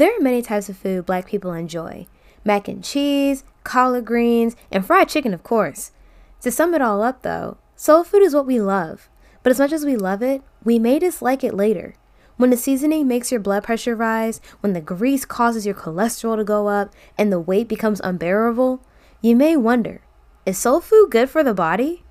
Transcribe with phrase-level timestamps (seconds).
[0.00, 2.06] There are many types of food black people enjoy
[2.42, 5.92] mac and cheese, collard greens, and fried chicken, of course.
[6.40, 9.10] To sum it all up, though, soul food is what we love.
[9.42, 11.96] But as much as we love it, we may dislike it later.
[12.38, 16.44] When the seasoning makes your blood pressure rise, when the grease causes your cholesterol to
[16.44, 18.82] go up, and the weight becomes unbearable,
[19.20, 20.00] you may wonder
[20.46, 22.04] is soul food good for the body?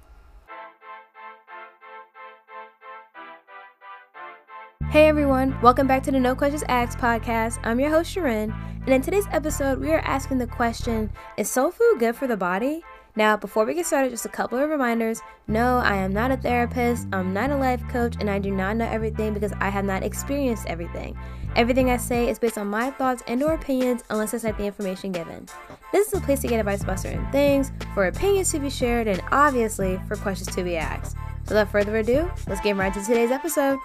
[4.89, 7.59] Hey everyone, welcome back to the No Questions Asked podcast.
[7.61, 8.51] I'm your host, Sharon,
[8.85, 12.36] and in today's episode, we are asking the question Is soul food good for the
[12.36, 12.83] body?
[13.15, 15.21] Now, before we get started, just a couple of reminders.
[15.47, 18.78] No, I am not a therapist, I'm not a life coach, and I do not
[18.78, 21.15] know everything because I have not experienced everything.
[21.56, 24.65] Everything I say is based on my thoughts and or opinions unless I cite the
[24.65, 25.45] information given.
[25.92, 29.06] This is a place to get advice about certain things, for opinions to be shared,
[29.06, 31.15] and obviously for questions to be asked.
[31.47, 33.78] Without further ado, let's get right into today's episode.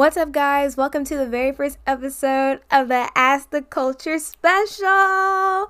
[0.00, 0.78] What's up, guys?
[0.78, 4.86] Welcome to the very first episode of the Ask the Culture special.
[4.88, 5.68] Oh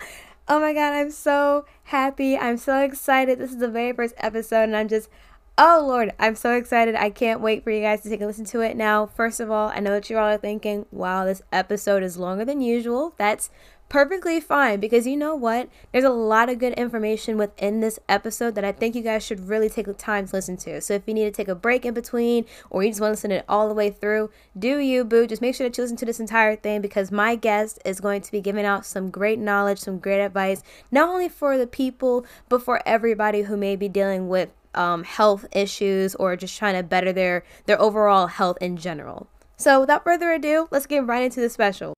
[0.48, 2.38] my god, I'm so happy.
[2.38, 3.40] I'm so excited.
[3.40, 5.10] This is the very first episode, and I'm just,
[5.58, 6.94] oh lord, I'm so excited.
[6.94, 8.76] I can't wait for you guys to take a listen to it.
[8.76, 12.16] Now, first of all, I know that you all are thinking, wow, this episode is
[12.16, 13.14] longer than usual.
[13.18, 13.50] That's
[13.90, 15.68] perfectly fine because you know what?
[15.92, 19.48] There's a lot of good information within this episode that I think you guys should
[19.48, 20.80] really take the time to listen to.
[20.80, 23.12] So if you need to take a break in between or you just want to
[23.12, 25.26] listen it all the way through, do you, boo.
[25.26, 28.22] Just make sure that you listen to this entire thing because my guest is going
[28.22, 32.24] to be giving out some great knowledge, some great advice, not only for the people,
[32.48, 36.84] but for everybody who may be dealing with um, health issues or just trying to
[36.84, 39.26] better their, their overall health in general.
[39.56, 41.94] So without further ado, let's get right into the special.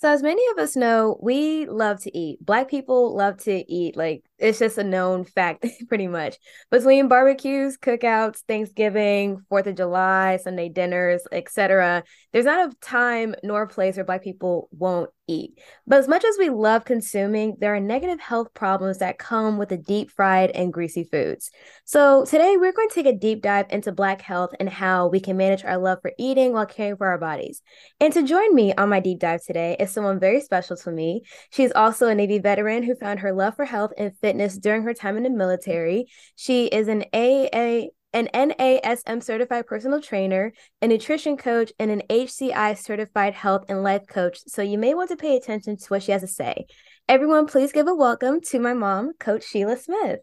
[0.00, 2.44] So, as many of us know, we love to eat.
[2.44, 3.96] Black people love to eat.
[3.96, 6.36] Like, it's just a known fact, pretty much.
[6.70, 12.02] Between barbecues, cookouts, Thanksgiving, Fourth of July, Sunday dinners, etc.,
[12.32, 15.58] there's not a time nor a place where Black people won't eat.
[15.86, 19.68] But as much as we love consuming, there are negative health problems that come with
[19.68, 21.50] the deep fried and greasy foods.
[21.84, 25.20] So today we're going to take a deep dive into Black health and how we
[25.20, 27.62] can manage our love for eating while caring for our bodies.
[28.00, 31.22] And to join me on my deep dive today is someone very special to me.
[31.50, 34.29] She's also a Navy veteran who found her love for health and fitness
[34.60, 36.06] during her time in the military.
[36.36, 40.52] She is an AA an NASM certified personal trainer,
[40.82, 44.40] a nutrition coach, and an HCI certified health and life coach.
[44.46, 46.66] So you may want to pay attention to what she has to say.
[47.08, 50.20] Everyone, please give a welcome to my mom, Coach Sheila Smith.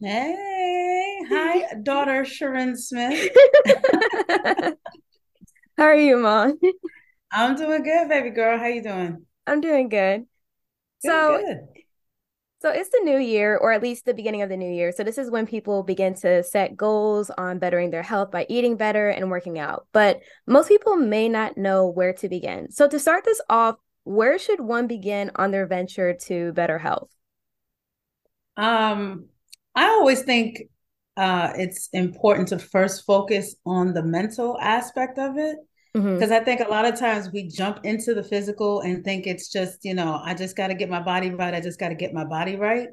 [0.00, 3.30] Hey, hi, daughter Sharon Smith.
[5.76, 6.58] How are you, mom?
[7.32, 8.58] I'm doing good, baby girl.
[8.58, 9.24] How you doing?
[9.46, 10.26] I'm doing good.
[11.02, 11.83] good so good.
[12.64, 14.90] So it's the new year, or at least the beginning of the new year.
[14.90, 18.78] So this is when people begin to set goals on bettering their health by eating
[18.78, 19.86] better and working out.
[19.92, 22.70] But most people may not know where to begin.
[22.70, 27.10] So to start this off, where should one begin on their venture to better health?
[28.56, 29.26] Um,
[29.74, 30.62] I always think
[31.18, 35.58] uh, it's important to first focus on the mental aspect of it
[35.94, 36.32] because mm-hmm.
[36.32, 39.84] I think a lot of times we jump into the physical and think it's just,
[39.84, 41.54] you know, I just got to get my body right.
[41.54, 42.88] I just got to get my body right.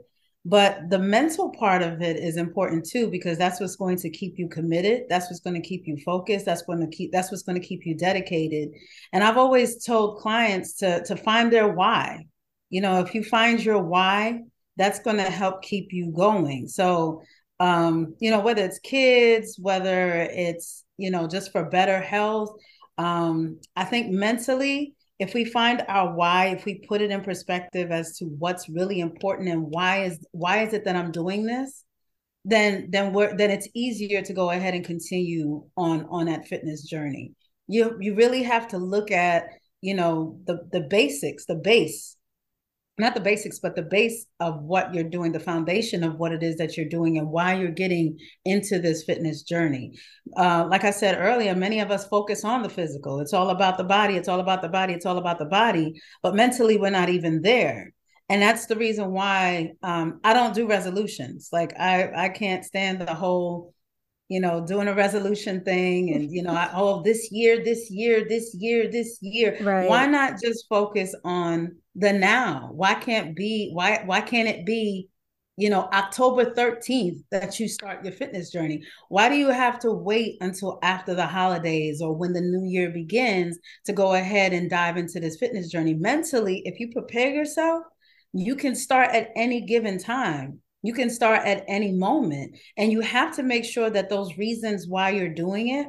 [0.46, 4.38] But the mental part of it is important too, because that's what's going to keep
[4.38, 5.04] you committed.
[5.10, 6.46] That's what's going to keep you focused.
[6.46, 8.70] That's going to keep that's what's going to keep you dedicated.
[9.14, 12.26] And I've always told clients to to find their why.
[12.70, 14.42] You know, if you find your why,
[14.78, 16.68] that's going to help keep you going.
[16.68, 17.24] So
[17.60, 22.58] um, you know, whether it's kids, whether it's, you know, just for better health,
[23.02, 27.90] um, I think mentally, if we find our why, if we put it in perspective
[27.92, 31.84] as to what's really important and why is why is it that I'm doing this,
[32.46, 36.84] then then we're then it's easier to go ahead and continue on on that fitness
[36.84, 37.34] journey.
[37.68, 39.46] You you really have to look at
[39.82, 42.18] you know the the basics, the base
[43.02, 46.42] not the basics, but the base of what you're doing, the foundation of what it
[46.44, 49.94] is that you're doing, and why you're getting into this fitness journey.
[50.38, 53.20] Uh, like I said earlier, many of us focus on the physical.
[53.20, 54.16] It's all about the body.
[54.16, 54.94] It's all about the body.
[54.94, 56.02] It's all about the body.
[56.24, 57.94] But mentally, we're not even there.
[58.30, 61.50] And that's the reason why um, I don't do resolutions.
[61.52, 63.74] Like I, I can't stand the whole
[64.32, 68.26] you know, doing a resolution thing and, you know, I, oh, this year, this year,
[68.26, 69.58] this year, this year.
[69.60, 69.90] Right.
[69.90, 72.70] Why not just focus on the now?
[72.72, 75.10] Why can't be, why, why can't it be
[75.58, 78.84] you know, October 13th that you start your fitness journey?
[79.10, 82.90] Why do you have to wait until after the holidays or when the new year
[82.90, 85.94] begins to go ahead and dive into this fitness journey?
[85.94, 87.84] Mentally, if you prepare yourself,
[88.32, 90.62] you can start at any given time.
[90.84, 92.58] You can start at any moment.
[92.78, 95.88] And you have to make sure that those reasons why you're doing it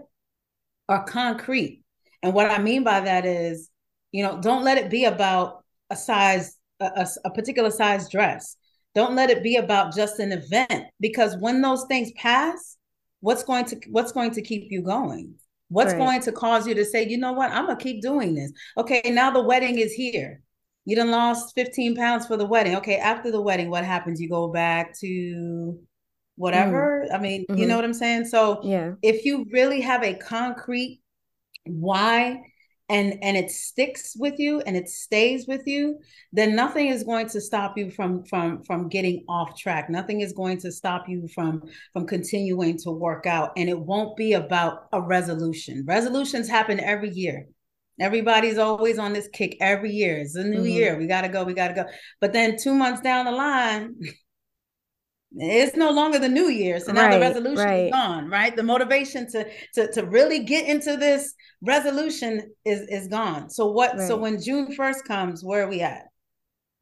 [0.88, 1.82] are concrete.
[2.22, 3.70] And what I mean by that is,
[4.12, 8.56] you know, don't let it be about a size, a, a, particular size dress.
[8.94, 12.76] Don't let it be about just an event because when those things pass,
[13.20, 15.34] what's going to what's going to keep you going?
[15.68, 15.98] What's right.
[15.98, 18.52] going to cause you to say, you know what, I'm gonna keep doing this.
[18.76, 20.42] Okay, now the wedding is here.
[20.84, 22.76] You done lost 15 pounds for the wedding.
[22.76, 24.20] Okay, after the wedding, what happens?
[24.20, 25.78] You go back to
[26.36, 27.06] whatever.
[27.08, 27.14] Mm.
[27.14, 27.58] I mean, mm-hmm.
[27.60, 28.24] you know what I'm saying?
[28.26, 31.00] So yeah, if you really have a concrete
[31.64, 32.40] why
[32.88, 35.98] and and it sticks with you and it stays with you
[36.32, 40.32] then nothing is going to stop you from from from getting off track nothing is
[40.32, 41.62] going to stop you from
[41.92, 47.10] from continuing to work out and it won't be about a resolution resolutions happen every
[47.10, 47.46] year
[48.00, 50.18] everybody's always on this kick every year.
[50.18, 50.66] It's a new mm-hmm.
[50.66, 50.98] year.
[50.98, 51.84] We got to go we got to go.
[52.20, 53.94] But then 2 months down the line
[55.34, 56.78] it's no longer the new year.
[56.78, 57.86] So now right, the resolution right.
[57.86, 58.54] is gone right?
[58.54, 63.50] The motivation to to to really get into this resolution is is gone.
[63.50, 64.06] So what right.
[64.06, 66.04] so when june 1st comes where are we at?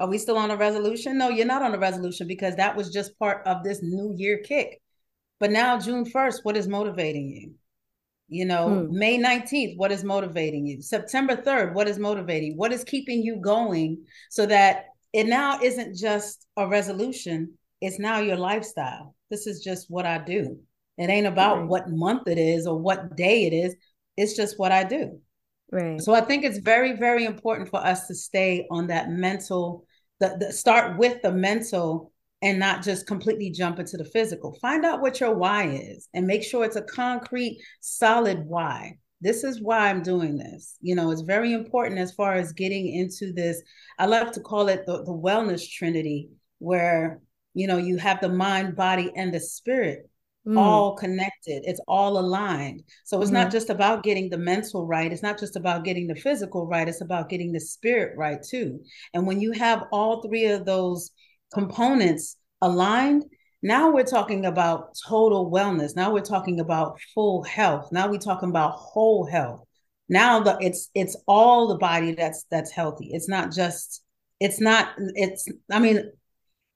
[0.01, 1.19] Are we still on a resolution?
[1.19, 4.39] No you're not on a resolution because that was just part of this new year
[4.39, 4.81] kick.
[5.39, 7.55] But now june 1st what is motivating you
[8.31, 8.99] you know hmm.
[8.99, 13.37] may 19th what is motivating you september 3rd what is motivating what is keeping you
[13.37, 19.15] going so that it now isn't just a resolution it's now your lifestyle.
[19.31, 20.59] This is just what I do.
[20.99, 21.69] It ain't about right.
[21.69, 23.75] what month it is or what day it is.
[24.17, 25.21] It's just what I do.
[25.73, 26.00] Right.
[26.00, 29.87] So I think it's very, very important for us to stay on that mental,
[30.19, 34.54] the, the start with the mental and not just completely jump into the physical.
[34.60, 38.98] Find out what your why is and make sure it's a concrete, solid why.
[39.20, 40.76] This is why I'm doing this.
[40.81, 43.60] You know, it's very important as far as getting into this.
[43.98, 47.20] I love to call it the, the wellness trinity, where
[47.54, 50.08] you know you have the mind body and the spirit
[50.46, 50.56] mm.
[50.58, 53.42] all connected it's all aligned so it's mm-hmm.
[53.42, 56.88] not just about getting the mental right it's not just about getting the physical right
[56.88, 58.81] it's about getting the spirit right too
[59.14, 61.10] and when you have all three of those
[61.52, 63.25] components aligned.
[63.62, 65.94] Now we're talking about total wellness.
[65.94, 67.93] Now we're talking about full health.
[67.93, 69.64] Now we're talking about whole health.
[70.08, 73.11] Now the it's it's all the body that's that's healthy.
[73.12, 74.02] It's not just
[74.41, 76.11] it's not it's i mean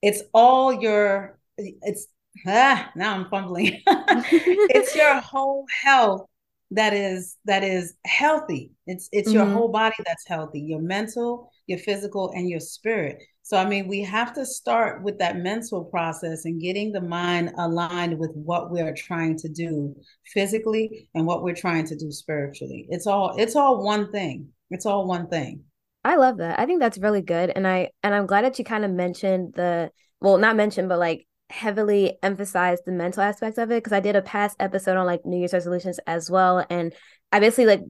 [0.03, 2.07] it's all your it's
[2.47, 3.83] ah now i'm fumbling.
[3.87, 6.27] It's your whole health
[6.71, 8.73] that is that is healthy.
[8.87, 9.39] It's it's mm-hmm.
[9.39, 13.87] your whole body that's healthy your mental your physical and your spirit so i mean
[13.87, 18.73] we have to start with that mental process and getting the mind aligned with what
[18.73, 19.95] we're trying to do
[20.27, 24.87] physically and what we're trying to do spiritually it's all it's all one thing it's
[24.87, 25.63] all one thing
[26.05, 26.61] I love that.
[26.61, 27.51] I think that's really good.
[27.55, 29.91] And I and I'm glad that you kind of mentioned the
[30.21, 33.83] well, not mentioned, but like heavily emphasized the mental aspects of it.
[33.83, 36.65] Cause I did a past episode on like New Year's resolutions as well.
[36.69, 36.95] And
[37.33, 37.83] I basically like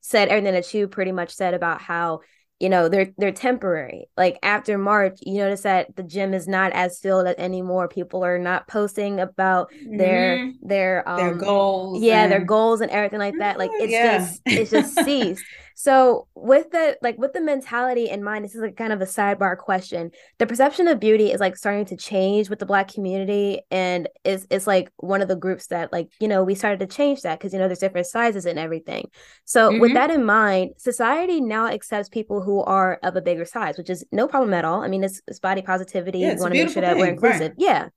[0.00, 2.20] said everything that you pretty much said about how
[2.60, 6.72] you know they're they're temporary like after march you notice that the gym is not
[6.72, 10.68] as filled anymore people are not posting about their mm-hmm.
[10.68, 12.32] their um their goals yeah and...
[12.32, 14.18] their goals and everything like that like it's yeah.
[14.18, 15.44] just it's just ceased
[15.80, 19.04] so with the like with the mentality in mind, this is like kind of a
[19.04, 20.10] sidebar question.
[20.38, 23.60] The perception of beauty is like starting to change with the black community.
[23.70, 26.88] And it's it's like one of the groups that like, you know, we started to
[26.88, 29.08] change that because you know there's different sizes and everything.
[29.44, 29.80] So mm-hmm.
[29.80, 33.88] with that in mind, society now accepts people who are of a bigger size, which
[33.88, 34.82] is no problem at all.
[34.82, 36.18] I mean, it's, it's body positivity.
[36.18, 37.02] Yeah, we want to make sure that thing.
[37.02, 37.52] we're inclusive.
[37.52, 37.54] Right.
[37.56, 37.88] Yeah.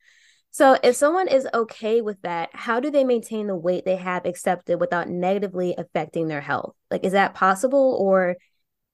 [0.54, 4.26] So, if someone is okay with that, how do they maintain the weight they have
[4.26, 6.76] accepted without negatively affecting their health?
[6.90, 8.36] Like, is that possible, or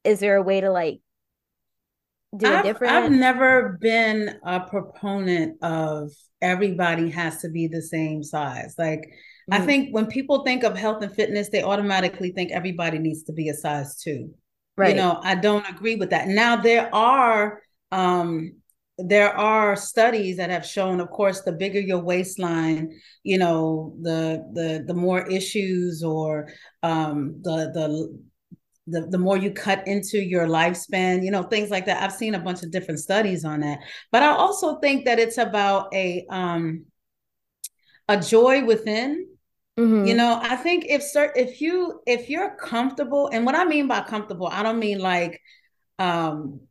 [0.04, 1.00] is there a way to like
[2.36, 2.94] do I've, it different?
[2.94, 6.12] I've never been a proponent of
[6.44, 8.76] everybody has to be the same size.
[8.78, 9.54] Like, mm-hmm.
[9.54, 13.34] I think when people think of health and fitness, they automatically think everybody needs to
[13.34, 14.32] be a size two.
[14.78, 14.90] Right.
[14.90, 16.28] You know, I don't agree with that.
[16.28, 18.57] Now, there are um
[18.98, 24.44] there are studies that have shown of course the bigger your waistline you know the
[24.54, 26.48] the the more issues or
[26.82, 28.20] um the the
[28.90, 32.02] the, the more you cut into your lifespan you know things like that.
[32.02, 33.80] I've seen a bunch of different studies on that.
[34.12, 36.86] But i also think that it's about a um
[38.08, 39.28] a joy within.
[39.78, 40.08] Mm-hmm.
[40.08, 43.88] you know i think if sir if you if you're comfortable and what i mean
[43.88, 45.40] by comfortable i don't mean like
[46.00, 46.62] um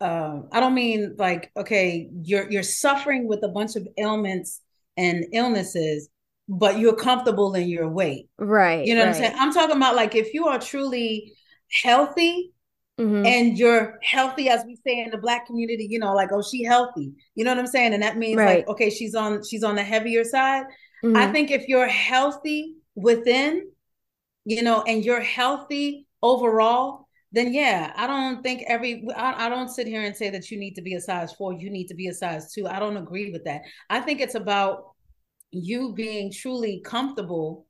[0.00, 4.60] uh, I don't mean like okay, you're you're suffering with a bunch of ailments
[4.96, 6.08] and illnesses,
[6.48, 8.28] but you're comfortable in your weight.
[8.38, 8.84] Right.
[8.84, 9.08] You know right.
[9.08, 9.36] what I'm saying?
[9.38, 11.32] I'm talking about like if you are truly
[11.70, 12.52] healthy
[12.98, 13.24] mm-hmm.
[13.24, 16.62] and you're healthy, as we say in the black community, you know, like, oh, she
[16.64, 17.12] healthy.
[17.34, 17.94] You know what I'm saying?
[17.94, 18.58] And that means right.
[18.58, 20.64] like, okay, she's on she's on the heavier side.
[21.04, 21.16] Mm-hmm.
[21.16, 23.68] I think if you're healthy within,
[24.44, 26.99] you know, and you're healthy overall,
[27.32, 30.58] then yeah, I don't think every I, I, don't sit here and say that you
[30.58, 32.66] need to be a size four, you need to be a size two.
[32.66, 33.62] I don't agree with that.
[33.88, 34.94] I think it's about
[35.52, 37.66] you being truly comfortable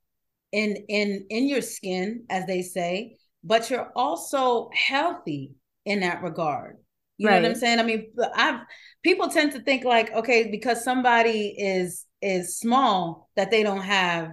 [0.53, 5.53] in in in your skin, as they say, but you're also healthy
[5.85, 6.79] in that regard.
[7.19, 7.37] You right.
[7.37, 7.81] know what I'm saying?
[7.81, 8.61] I mean, I've
[9.03, 14.33] people tend to think like, okay, because somebody is is small, that they don't have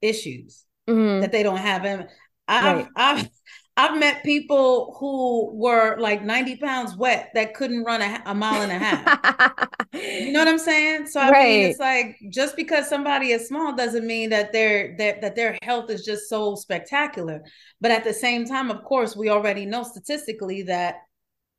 [0.00, 1.20] issues, mm-hmm.
[1.20, 2.06] that they don't have them.
[2.48, 2.88] I've right.
[2.96, 3.28] I've
[3.76, 8.62] I've met people who were like 90 pounds wet that couldn't run a, a mile
[8.62, 9.68] and a half.
[9.92, 11.08] you know what I'm saying?
[11.08, 11.44] So I right.
[11.44, 15.58] mean, it's like just because somebody is small doesn't mean that their that, that their
[15.62, 17.42] health is just so spectacular.
[17.80, 20.96] But at the same time, of course, we already know statistically that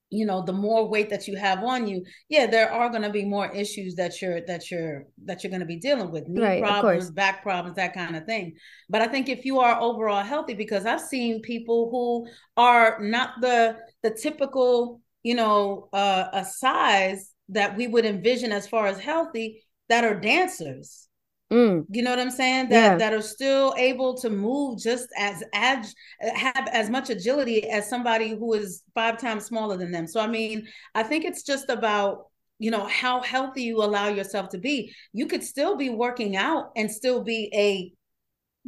[0.09, 3.09] you know the more weight that you have on you yeah there are going to
[3.09, 6.41] be more issues that you're that you're that you're going to be dealing with knee
[6.41, 8.55] right, problems back problems that kind of thing.
[8.89, 13.41] But i think if you are overall healthy because i've seen people who are not
[13.41, 18.99] the the typical you know uh, a size that we would envision as far as
[18.99, 21.07] healthy that are dancers
[21.55, 21.85] Mm.
[21.89, 22.67] You know what I'm saying?
[22.67, 22.97] That yeah.
[22.97, 25.85] that are still able to move just as ag-
[26.19, 30.05] have as much agility as somebody who is five times smaller than them.
[30.05, 32.25] So I mean, I think it's just about
[32.59, 34.93] you know how healthy you allow yourself to be.
[35.13, 37.93] You could still be working out and still be a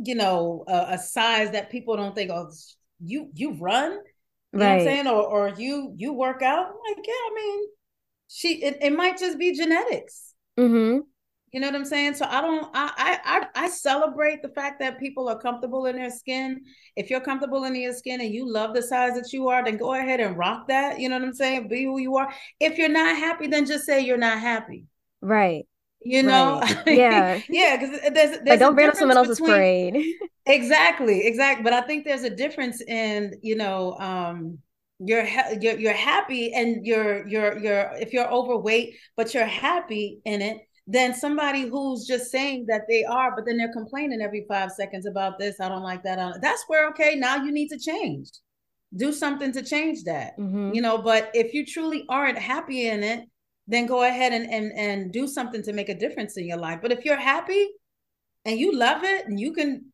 [0.02, 2.50] you know a, a size that people don't think oh
[3.04, 4.60] you you run you right.
[4.60, 6.68] know what I'm saying or or you you work out.
[6.68, 7.66] I'm like yeah, I mean
[8.30, 10.34] she it, it might just be genetics.
[10.58, 11.00] Mm-hmm.
[11.54, 12.16] You know what I'm saying?
[12.16, 16.10] So I don't I I I celebrate the fact that people are comfortable in their
[16.10, 16.62] skin.
[16.98, 19.78] If you're comfortable in your skin and you love the size that you are, then
[19.78, 21.00] go ahead and rock that.
[21.00, 21.70] You know what I'm saying?
[21.70, 22.34] Be who you are.
[22.60, 24.86] If you're not happy, then just say you're not happy.
[25.22, 25.66] Right.
[26.04, 26.60] You know?
[26.60, 26.88] Right.
[26.88, 27.42] Yeah.
[27.50, 29.56] yeah, because there's, there's like don't burn up someone else's between...
[29.56, 30.06] parade.
[30.46, 31.64] exactly, exactly.
[31.64, 34.60] But I think there's a difference in, you know, um
[35.00, 35.26] you're
[35.62, 40.67] you're you're happy and you're you're you're if you're overweight but you're happy in it
[40.88, 45.06] than somebody who's just saying that they are, but then they're complaining every five seconds
[45.06, 45.60] about this.
[45.60, 46.40] I don't like that.
[46.42, 48.30] That's where, okay, now you need to change.
[48.96, 50.38] Do something to change that.
[50.40, 50.74] Mm-hmm.
[50.74, 53.28] You know, but if you truly aren't happy in it,
[53.68, 56.80] then go ahead and, and and do something to make a difference in your life.
[56.82, 57.68] But if you're happy
[58.46, 59.92] and you love it and you can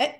[0.00, 0.12] eh,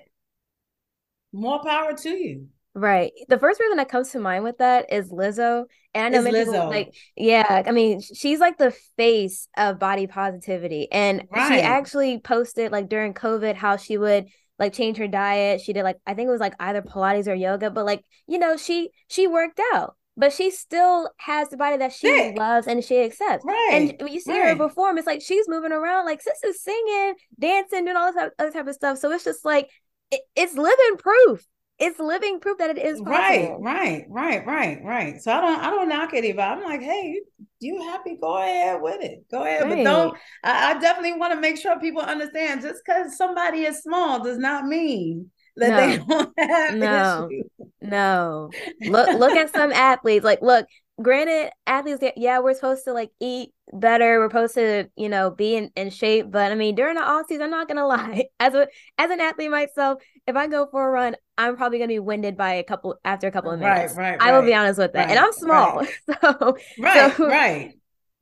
[1.33, 2.47] more power to you.
[2.75, 3.13] Right.
[3.29, 5.63] The first person that comes to mind with that is Lizzo.
[5.93, 6.51] And I know many Lizzo.
[6.51, 10.91] people like, yeah, I mean, she's like the face of body positivity.
[10.91, 11.47] And right.
[11.47, 14.25] she actually posted like during COVID how she would
[14.59, 15.61] like change her diet.
[15.61, 18.37] She did like I think it was like either Pilates or yoga, but like, you
[18.37, 19.95] know, she she worked out.
[20.17, 22.37] But she still has the body that she Sick.
[22.37, 23.43] loves and she accepts.
[23.45, 23.69] Right.
[23.73, 24.49] And when you see right.
[24.49, 28.29] her perform, it's like she's moving around, like sis is singing, dancing, doing all this
[28.39, 28.97] other type of stuff.
[28.97, 29.69] So it's just like
[30.11, 31.45] it, it's living proof
[31.77, 33.11] it's living proof that it is possible.
[33.11, 35.21] Right, right, right, right, right.
[35.21, 36.41] So I don't I don't knock anybody.
[36.41, 37.19] I'm like, hey,
[37.59, 38.17] you, happy?
[38.19, 39.25] Go ahead with it.
[39.29, 39.63] Go ahead.
[39.63, 39.77] Right.
[39.77, 43.81] But don't I, I definitely want to make sure people understand just because somebody is
[43.81, 45.77] small does not mean that no.
[45.77, 47.29] they don't have no.
[47.29, 47.69] Issues.
[47.81, 48.49] No.
[48.81, 50.23] Look look at some athletes.
[50.23, 50.67] Like, look,
[51.01, 54.19] granted, athletes yeah, we're supposed to like eat better.
[54.19, 56.31] We're supposed to, you know, be in, in shape.
[56.31, 58.25] But I mean, during the off season, I'm not gonna lie.
[58.39, 58.67] As a
[58.97, 62.37] as an athlete myself, if I go for a run, I'm probably gonna be winded
[62.37, 63.95] by a couple after a couple of minutes.
[63.95, 64.21] Right, right.
[64.21, 65.07] I will be honest with that.
[65.07, 65.77] Right, and I'm small.
[65.77, 65.89] Right.
[66.21, 67.73] So right, so, right.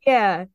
[0.05, 0.45] Yeah.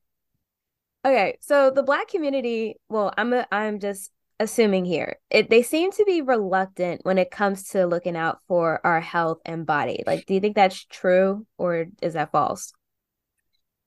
[1.05, 1.39] Okay.
[1.41, 4.11] So the black community, well, I'm a, I'm just
[4.41, 8.81] assuming here, it, they seem to be reluctant when it comes to looking out for
[8.85, 10.03] our health and body.
[10.07, 12.73] Like, do you think that's true or is that false?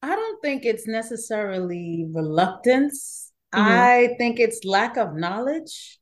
[0.02, 3.32] I don't think it's necessarily reluctance.
[3.54, 3.68] Mm-hmm.
[3.70, 6.00] I think it's lack of knowledge.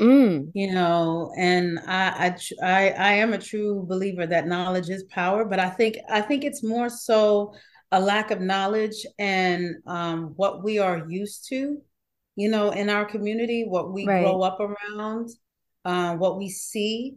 [0.00, 0.50] Mm.
[0.54, 5.44] You know, and I, I I I am a true believer that knowledge is power,
[5.44, 7.52] but I think I think it's more so
[7.92, 11.78] a lack of knowledge and um, what we are used to,
[12.36, 14.22] you know, in our community, what we right.
[14.22, 15.28] grow up around,
[15.84, 17.16] uh, what we see.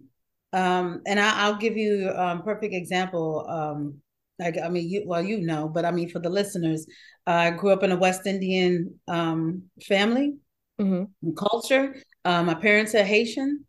[0.51, 3.45] Um, and I, will give you a um, perfect example.
[3.47, 4.01] Um,
[4.39, 6.85] like I mean, you well, you know, but I mean, for the listeners,
[7.25, 10.35] I grew up in a West Indian um, family
[10.79, 11.33] mm-hmm.
[11.35, 11.95] culture.
[12.25, 13.65] Uh, my parents are Haitian,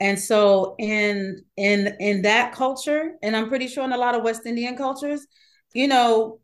[0.00, 4.22] and so in in in that culture, and I'm pretty sure in a lot of
[4.22, 5.26] West Indian cultures,
[5.74, 6.40] you know,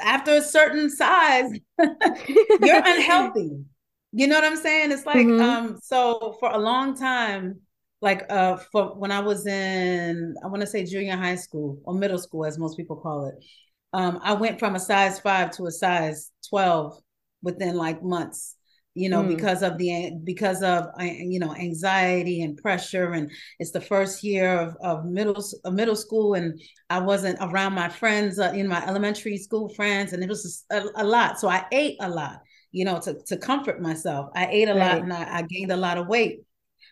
[0.00, 3.64] after a certain size, you're unhealthy.
[4.12, 4.92] You know what I'm saying?
[4.92, 5.40] It's like mm-hmm.
[5.40, 7.60] um so for a long time
[8.02, 11.94] like uh for when I was in I want to say junior high school or
[11.94, 13.44] middle school as most people call it.
[13.92, 16.98] Um I went from a size 5 to a size 12
[17.42, 18.56] within like months
[18.94, 19.28] you know mm.
[19.28, 24.24] because of the because of uh, you know anxiety and pressure and it's the first
[24.24, 28.66] year of, of middle of middle school and i wasn't around my friends uh, in
[28.66, 32.40] my elementary school friends and it was a, a, lot so i ate a lot
[32.72, 34.94] you know to, to comfort myself i ate a right.
[34.94, 36.40] lot and I, I gained a lot of weight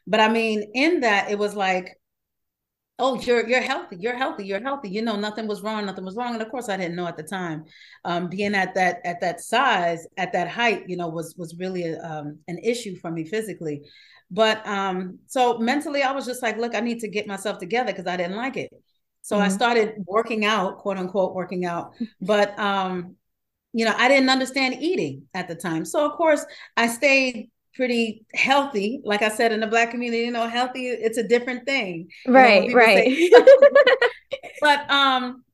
[0.07, 1.98] but i mean in that it was like
[2.99, 4.89] oh you're you're healthy you're healthy you're healthy.
[4.89, 6.35] You know nothing was wrong nothing was wrong.
[6.35, 7.65] And of course i didn't know at the time.
[8.05, 11.85] Um, being at that at that size at that height you know was was really
[11.85, 13.83] a, um, an issue for me physically.
[14.31, 17.93] But um so mentally i was just like look i need to get myself together
[17.93, 18.71] because i didn't like it.
[19.23, 19.45] So mm-hmm.
[19.45, 21.93] i started working out quote unquote working out.
[22.21, 23.17] But um
[23.73, 25.85] you know i didn't understand eating at the time.
[25.85, 26.45] So of course
[26.77, 29.01] i stayed pretty healthy.
[29.05, 32.09] Like I said, in the black community, you know, healthy, it's a different thing.
[32.27, 33.33] Right, know, right.
[34.61, 35.45] but um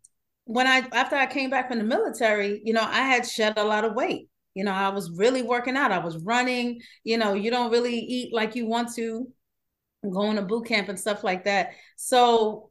[0.44, 3.62] when I after I came back from the military, you know, I had shed a
[3.62, 4.30] lot of weight.
[4.54, 5.92] You know, I was really working out.
[5.92, 9.28] I was running, you know, you don't really eat like you want to,
[10.02, 11.72] going to boot camp and stuff like that.
[11.96, 12.70] So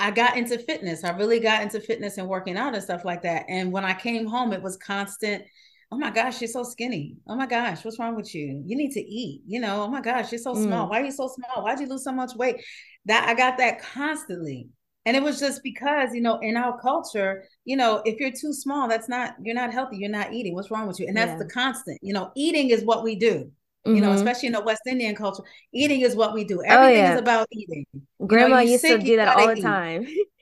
[0.00, 1.04] I got into fitness.
[1.04, 3.44] I really got into fitness and working out and stuff like that.
[3.50, 5.44] And when I came home, it was constant
[5.92, 7.16] oh my gosh, you're so skinny.
[7.28, 8.62] Oh my gosh, what's wrong with you?
[8.66, 9.42] You need to eat.
[9.46, 10.64] You know, oh my gosh, you're so mm.
[10.64, 10.88] small.
[10.88, 11.64] Why are you so small?
[11.64, 12.56] Why'd you lose so much weight?
[13.04, 14.68] That I got that constantly.
[15.04, 18.52] And it was just because, you know, in our culture, you know, if you're too
[18.52, 20.54] small, that's not, you're not healthy, you're not eating.
[20.54, 21.06] What's wrong with you?
[21.06, 21.38] And that's yeah.
[21.38, 23.52] the constant, you know, eating is what we do.
[23.86, 23.94] Mm-hmm.
[23.94, 24.16] You know, mm-hmm.
[24.16, 26.58] especially in the West Indian culture, eating is what we do.
[26.58, 27.14] Oh, Everything oh, yeah.
[27.14, 27.86] is about eating.
[28.26, 30.08] Grandma you know, used sick, to do that all the time.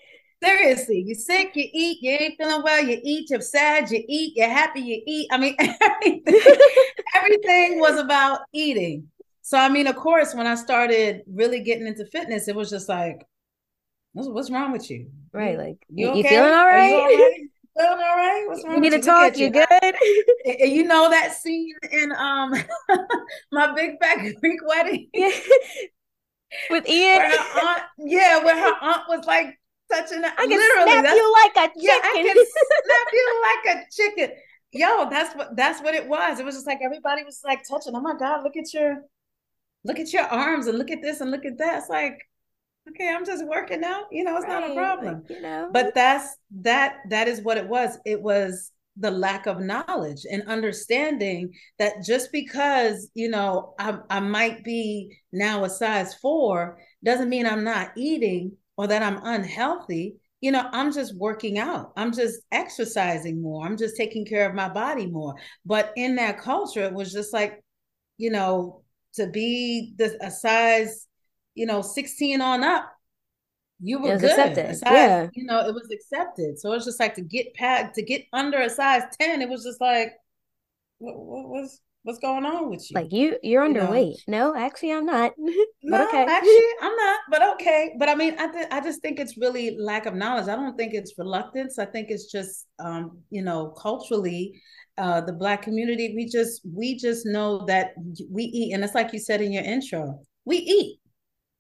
[0.44, 4.34] Seriously, you're sick, you eat, you ain't feeling well, you eat, you're sad, you eat,
[4.36, 5.28] you're happy, you eat.
[5.30, 6.22] I mean, everything,
[7.14, 9.08] everything was about eating.
[9.40, 12.88] So, I mean, of course, when I started really getting into fitness, it was just
[12.88, 13.26] like,
[14.12, 15.10] what's, what's wrong with you?
[15.32, 15.56] Right.
[15.56, 16.18] Like, you, okay?
[16.18, 16.88] you feeling all right?
[16.88, 17.40] You all right?
[17.76, 18.44] Feeling all right?
[18.48, 19.38] What's wrong you need to talk.
[19.38, 19.66] You, you good?
[20.60, 22.54] And you know that scene in um
[23.50, 25.08] my big fat Greek wedding?
[25.14, 25.30] Yeah.
[26.70, 27.16] With Ian?
[27.16, 29.58] Where her aunt, yeah, where her aunt was like
[29.90, 31.82] touching I can literally snap you like a chicken.
[31.82, 34.36] Yeah, I can snap you like a chicken.
[34.72, 36.40] Yo, that's what that's what it was.
[36.40, 37.94] It was just like everybody was like touching.
[37.94, 39.02] Oh my God, look at your
[39.84, 41.78] look at your arms and look at this and look at that.
[41.78, 42.18] It's like,
[42.88, 44.04] okay, I'm just working out.
[44.10, 44.60] You know, it's right.
[44.60, 45.14] not a problem.
[45.14, 47.98] Like, you know, but that's that that is what it was.
[48.04, 54.20] It was the lack of knowledge and understanding that just because you know I, I
[54.20, 60.16] might be now a size four doesn't mean i'm not eating or that I'm unhealthy,
[60.40, 61.92] you know, I'm just working out.
[61.96, 63.64] I'm just exercising more.
[63.64, 65.34] I'm just taking care of my body more.
[65.64, 67.62] But in that culture, it was just like,
[68.18, 68.82] you know,
[69.14, 71.06] to be the a size,
[71.54, 72.90] you know, 16 on up,
[73.80, 74.30] you were good.
[74.30, 74.76] Accepted.
[74.76, 75.28] Size, yeah.
[75.34, 76.58] You know, it was accepted.
[76.58, 79.48] So it was just like to get past to get under a size 10, it
[79.48, 80.12] was just like,
[80.98, 82.94] what, what was what's going on with you?
[82.94, 84.16] Like you, you're underweight.
[84.26, 84.52] You know?
[84.52, 85.32] No, actually, I'm not.
[85.82, 86.24] no, okay.
[86.24, 87.20] actually, I'm not.
[87.30, 87.94] But okay.
[87.98, 90.48] But I mean, I th- I just think it's really lack of knowledge.
[90.48, 91.78] I don't think it's reluctance.
[91.78, 94.62] I think it's just, um, you know, culturally,
[94.98, 97.94] uh, the black community, we just we just know that
[98.30, 100.98] we eat, and it's like you said in your intro, we eat.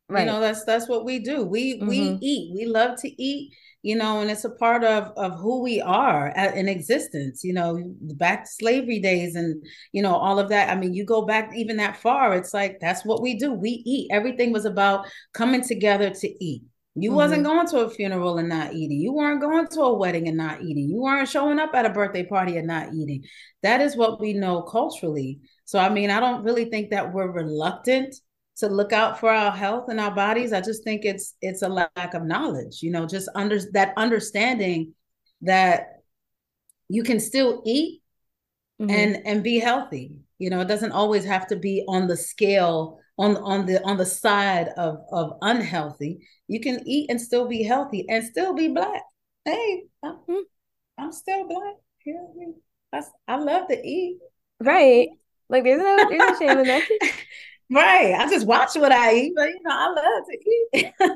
[0.08, 0.20] Right.
[0.20, 1.44] You know, that's that's what we do.
[1.44, 1.88] We mm-hmm.
[1.88, 2.54] we eat.
[2.54, 3.52] We love to eat
[3.84, 7.44] you know, and it's a part of of who we are in existence.
[7.44, 7.78] You know,
[8.16, 9.62] back to slavery days and
[9.92, 10.70] you know all of that.
[10.70, 12.34] I mean, you go back even that far.
[12.34, 13.52] It's like that's what we do.
[13.52, 14.08] We eat.
[14.10, 16.62] Everything was about coming together to eat.
[16.94, 17.16] You mm-hmm.
[17.16, 19.00] wasn't going to a funeral and not eating.
[19.02, 20.88] You weren't going to a wedding and not eating.
[20.88, 23.24] You weren't showing up at a birthday party and not eating.
[23.62, 25.40] That is what we know culturally.
[25.66, 28.14] So I mean, I don't really think that we're reluctant
[28.56, 31.68] to look out for our health and our bodies i just think it's it's a
[31.68, 34.92] lack of knowledge you know just under that understanding
[35.42, 35.88] that
[36.88, 38.02] you can still eat
[38.80, 38.90] mm-hmm.
[38.90, 40.12] and and be healthy.
[40.38, 43.96] You know it doesn't always have to be on the scale on on the on
[43.96, 46.26] the side of of unhealthy.
[46.48, 49.02] You can eat and still be healthy and still be black.
[49.44, 50.40] Hey i'm, mm-hmm.
[50.98, 51.74] I'm still black.
[52.92, 54.18] I, I love to eat.
[54.60, 55.08] Right.
[55.48, 56.82] Like there's no there's no shame in that
[57.74, 58.14] Right.
[58.14, 61.08] I just watch what I eat, but you know, I love to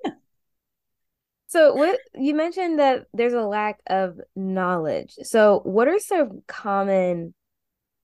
[0.00, 0.12] eat.
[1.46, 5.14] so what you mentioned that there's a lack of knowledge.
[5.22, 7.32] So what are some common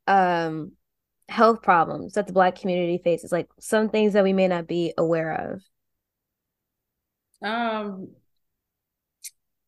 [0.06, 0.72] um
[1.28, 3.32] health problems that the black community faces?
[3.32, 5.62] Like some things that we may not be aware of.
[7.46, 8.08] Um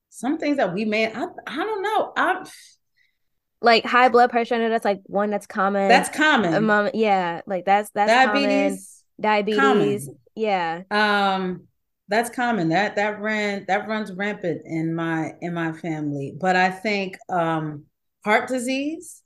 [0.09, 2.13] some things that we may I, I don't know.
[2.17, 2.47] I'm
[3.63, 4.55] like high blood pressure.
[4.55, 5.89] I know that's like one that's common.
[5.89, 6.55] That's common.
[6.55, 9.05] Among, yeah, like that's that's diabetes.
[9.21, 9.45] Common.
[9.45, 10.07] Diabetes.
[10.07, 10.19] Common.
[10.35, 10.83] Yeah.
[10.91, 11.69] Um,
[12.09, 12.71] that's common.
[12.71, 16.35] That that ran that runs rampant in my in my family.
[16.39, 17.85] But I think um
[18.25, 19.23] heart disease.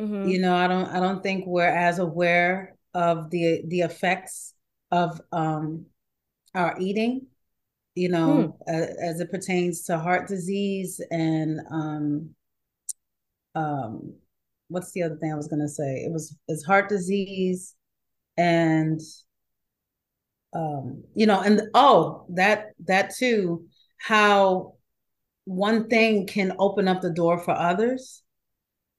[0.00, 0.28] Mm-hmm.
[0.28, 4.54] You know, I don't I don't think we're as aware of the the effects
[4.90, 5.86] of um
[6.54, 7.26] our eating
[7.94, 8.70] you know, hmm.
[8.70, 12.30] as, as it pertains to heart disease and um,
[13.54, 14.14] um,
[14.68, 16.04] what's the other thing I was gonna say?
[16.04, 17.74] It was it's heart disease
[18.36, 19.00] and
[20.54, 23.66] um, you know, and oh, that that too,
[23.98, 24.74] how
[25.44, 28.22] one thing can open up the door for others.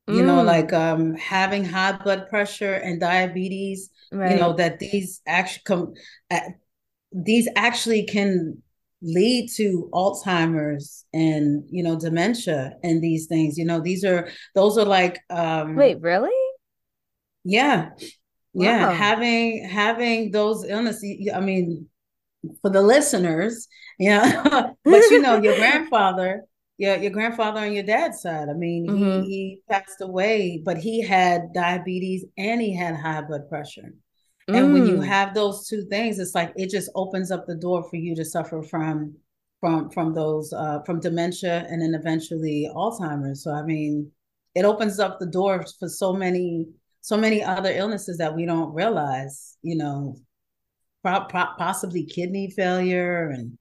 [0.07, 0.25] You mm.
[0.25, 4.31] know, like um having high blood pressure and diabetes, right.
[4.31, 5.93] you know, that these actually come
[6.31, 6.39] uh,
[7.11, 8.62] these actually can
[9.03, 14.77] lead to alzheimer's and you know dementia and these things you know these are those
[14.77, 16.31] are like um wait really
[17.43, 17.89] yeah
[18.53, 18.93] yeah wow.
[18.93, 21.87] having having those illnesses i mean
[22.61, 23.67] for the listeners
[23.99, 26.43] yeah but you know your grandfather
[26.77, 29.23] yeah your grandfather on your dad's side i mean mm-hmm.
[29.23, 33.93] he, he passed away but he had diabetes and he had high blood pressure
[34.47, 34.73] and mm.
[34.73, 35.05] when you mm.
[35.05, 38.25] have those two things, it's like it just opens up the door for you to
[38.25, 39.15] suffer from
[39.59, 43.43] from from those uh, from dementia and then eventually Alzheimer's.
[43.43, 44.11] So I mean,
[44.55, 46.67] it opens up the door for so many
[47.01, 49.57] so many other illnesses that we don't realize.
[49.61, 50.17] You know,
[51.03, 53.57] pro- pro- possibly kidney failure and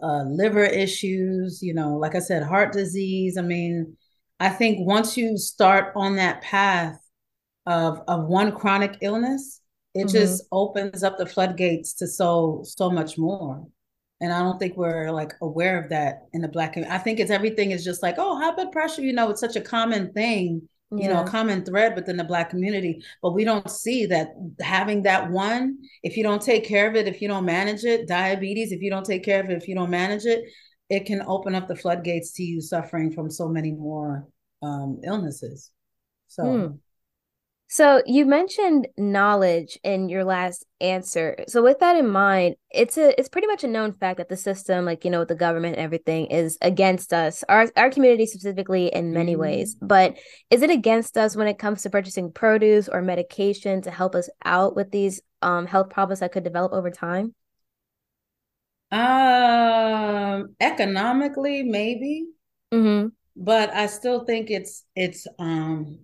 [0.00, 1.60] uh, liver issues.
[1.60, 3.36] You know, like I said, heart disease.
[3.36, 3.96] I mean,
[4.38, 7.00] I think once you start on that path
[7.66, 9.59] of of one chronic illness
[9.94, 10.08] it mm-hmm.
[10.08, 13.66] just opens up the floodgates to so so much more
[14.20, 16.94] and i don't think we're like aware of that in the black community.
[16.94, 19.56] i think it's everything is just like oh high blood pressure you know it's such
[19.56, 21.02] a common thing yeah.
[21.02, 25.02] you know a common thread within the black community but we don't see that having
[25.02, 28.72] that one if you don't take care of it if you don't manage it diabetes
[28.72, 30.44] if you don't take care of it if you don't manage it
[30.88, 34.26] it can open up the floodgates to you suffering from so many more
[34.62, 35.70] um, illnesses
[36.26, 36.78] so mm.
[37.72, 41.36] So you mentioned knowledge in your last answer.
[41.46, 44.36] So with that in mind, it's a it's pretty much a known fact that the
[44.36, 48.26] system, like you know, with the government and everything, is against us, our our community
[48.26, 49.42] specifically in many mm-hmm.
[49.42, 49.76] ways.
[49.80, 50.16] But
[50.50, 54.28] is it against us when it comes to purchasing produce or medication to help us
[54.44, 57.36] out with these um, health problems that could develop over time?
[58.90, 62.26] Um, economically, maybe,
[62.74, 63.10] mm-hmm.
[63.36, 66.00] but I still think it's it's um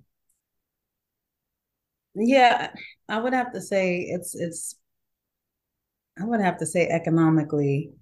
[2.16, 2.70] yeah,
[3.08, 4.76] I would have to say it's it's
[6.20, 7.92] I would have to say economically,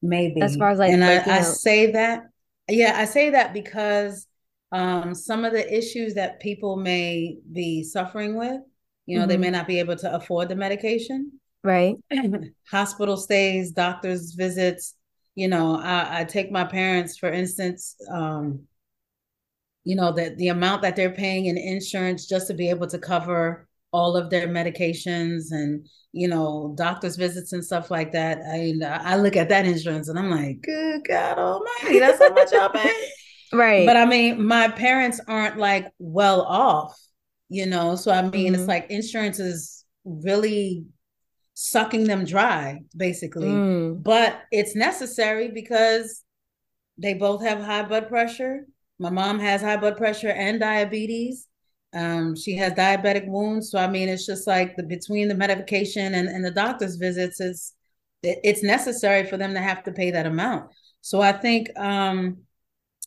[0.00, 0.40] maybe.
[0.40, 2.24] As far as like, and I, I say that,
[2.68, 4.26] yeah, I say that because
[4.70, 8.60] um, some of the issues that people may be suffering with,
[9.06, 9.28] you know, mm-hmm.
[9.28, 11.32] they may not be able to afford the medication,
[11.64, 11.96] right?
[12.70, 14.94] Hospital stays, doctor's visits.
[15.34, 17.96] You know, I, I take my parents, for instance.
[18.10, 18.66] Um,
[19.84, 22.98] you know that the amount that they're paying in insurance just to be able to
[22.98, 28.38] cover all of their medications and you know doctor's visits and stuff like that.
[28.50, 32.52] I i look at that insurance and i'm like good god almighty that's how much
[32.52, 32.92] y'all pay.
[33.54, 33.84] Right.
[33.84, 36.98] But i mean my parents aren't like well off
[37.50, 37.96] you know?
[37.96, 38.54] So i mean mm-hmm.
[38.54, 40.86] it's like insurance is really
[41.54, 43.48] sucking them dry basically.
[43.48, 44.02] Mm.
[44.02, 46.22] but it's necessary because
[46.96, 48.66] they both have high blood pressure
[49.02, 51.48] my mom has high blood pressure and diabetes.
[51.92, 53.70] Um, she has diabetic wounds.
[53.70, 57.40] So I mean, it's just like the between the medication and, and the doctor's visits,
[57.40, 57.74] it's
[58.22, 60.70] it's necessary for them to have to pay that amount.
[61.00, 62.38] So I think um,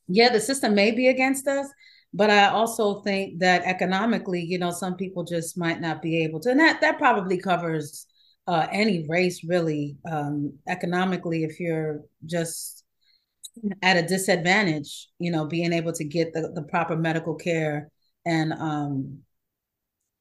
[0.09, 1.67] yeah, the system may be against us,
[2.13, 6.41] but I also think that economically, you know, some people just might not be able
[6.41, 8.05] to, and that that probably covers
[8.47, 9.95] uh, any race really.
[10.11, 12.74] Um, economically, if you're just
[13.81, 17.89] at a disadvantage, you know, being able to get the, the proper medical care
[18.25, 19.19] and um,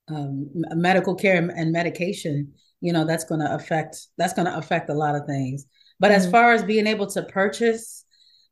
[0.08, 4.90] um, medical care and medication, you know, that's going to affect that's going to affect
[4.90, 5.66] a lot of things.
[6.00, 6.16] But mm-hmm.
[6.16, 8.04] as far as being able to purchase,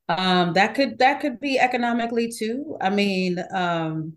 [0.08, 2.76] um, that could that could be economically too.
[2.80, 4.14] I mean, um,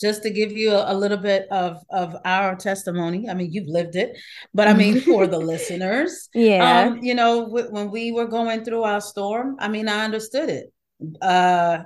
[0.00, 3.68] just to give you a, a, little bit of of our testimony i mean you've
[3.68, 4.16] lived it
[4.54, 6.86] but i mean for the listeners yeah.
[6.86, 10.48] um, you know w- when we were going through our storm i mean i understood
[10.48, 10.72] it.
[11.20, 11.78] Uh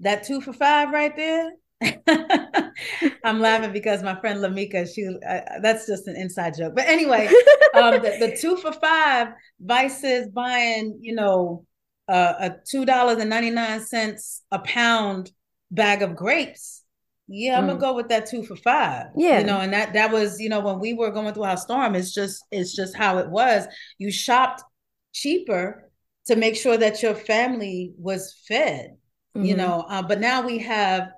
[0.00, 1.52] that two for five right there
[3.24, 6.74] I'm laughing because my friend Lamika, she uh, that's just an inside joke.
[6.74, 7.28] But anyway,
[7.74, 9.28] um, the, the two for five
[9.60, 11.66] vices buying, you know,
[12.08, 15.30] uh, a two dollars and ninety nine cents a pound
[15.70, 16.81] bag of grapes,
[17.32, 17.68] yeah, I'm mm.
[17.68, 19.06] gonna go with that two for five.
[19.16, 21.56] Yeah, you know, and that that was you know when we were going through our
[21.56, 23.66] storm, it's just it's just how it was.
[23.98, 24.62] You shopped
[25.12, 25.90] cheaper
[26.26, 28.96] to make sure that your family was fed.
[29.36, 29.46] Mm-hmm.
[29.46, 31.08] You know, uh, but now we have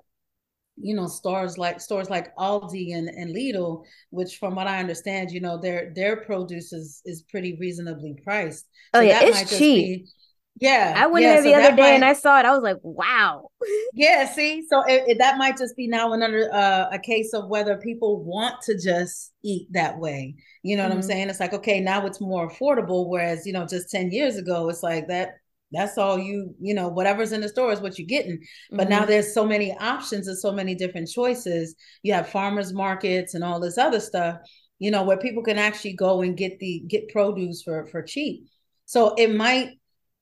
[0.77, 5.31] you know stores like stores like Aldi and, and Lidl, which from what I understand,
[5.31, 8.65] you know their their produce is is pretty reasonably priced.
[8.93, 10.05] Oh, so oh yeah, it's cheap.
[10.05, 10.11] Be,
[10.61, 12.45] yeah, I went yeah, there the so other day might, and I saw it.
[12.45, 13.49] I was like, wow.
[13.93, 17.49] yeah, see, so it, it, that might just be now another uh, a case of
[17.49, 20.35] whether people want to just eat that way.
[20.63, 20.99] You know what mm-hmm.
[20.99, 21.29] I'm saying?
[21.29, 24.81] It's like okay, now it's more affordable, whereas you know just ten years ago, it's
[24.81, 25.35] like that
[25.73, 28.39] that's all you you know whatever's in the store is what you're getting
[28.69, 28.91] but mm-hmm.
[28.91, 33.43] now there's so many options and so many different choices you have farmers markets and
[33.43, 34.37] all this other stuff
[34.77, 38.45] you know where people can actually go and get the get produce for for cheap
[38.85, 39.71] so it might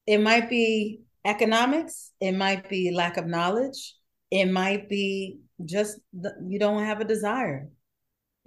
[0.07, 3.95] it might be economics it might be lack of knowledge
[4.31, 7.69] it might be just the, you don't have a desire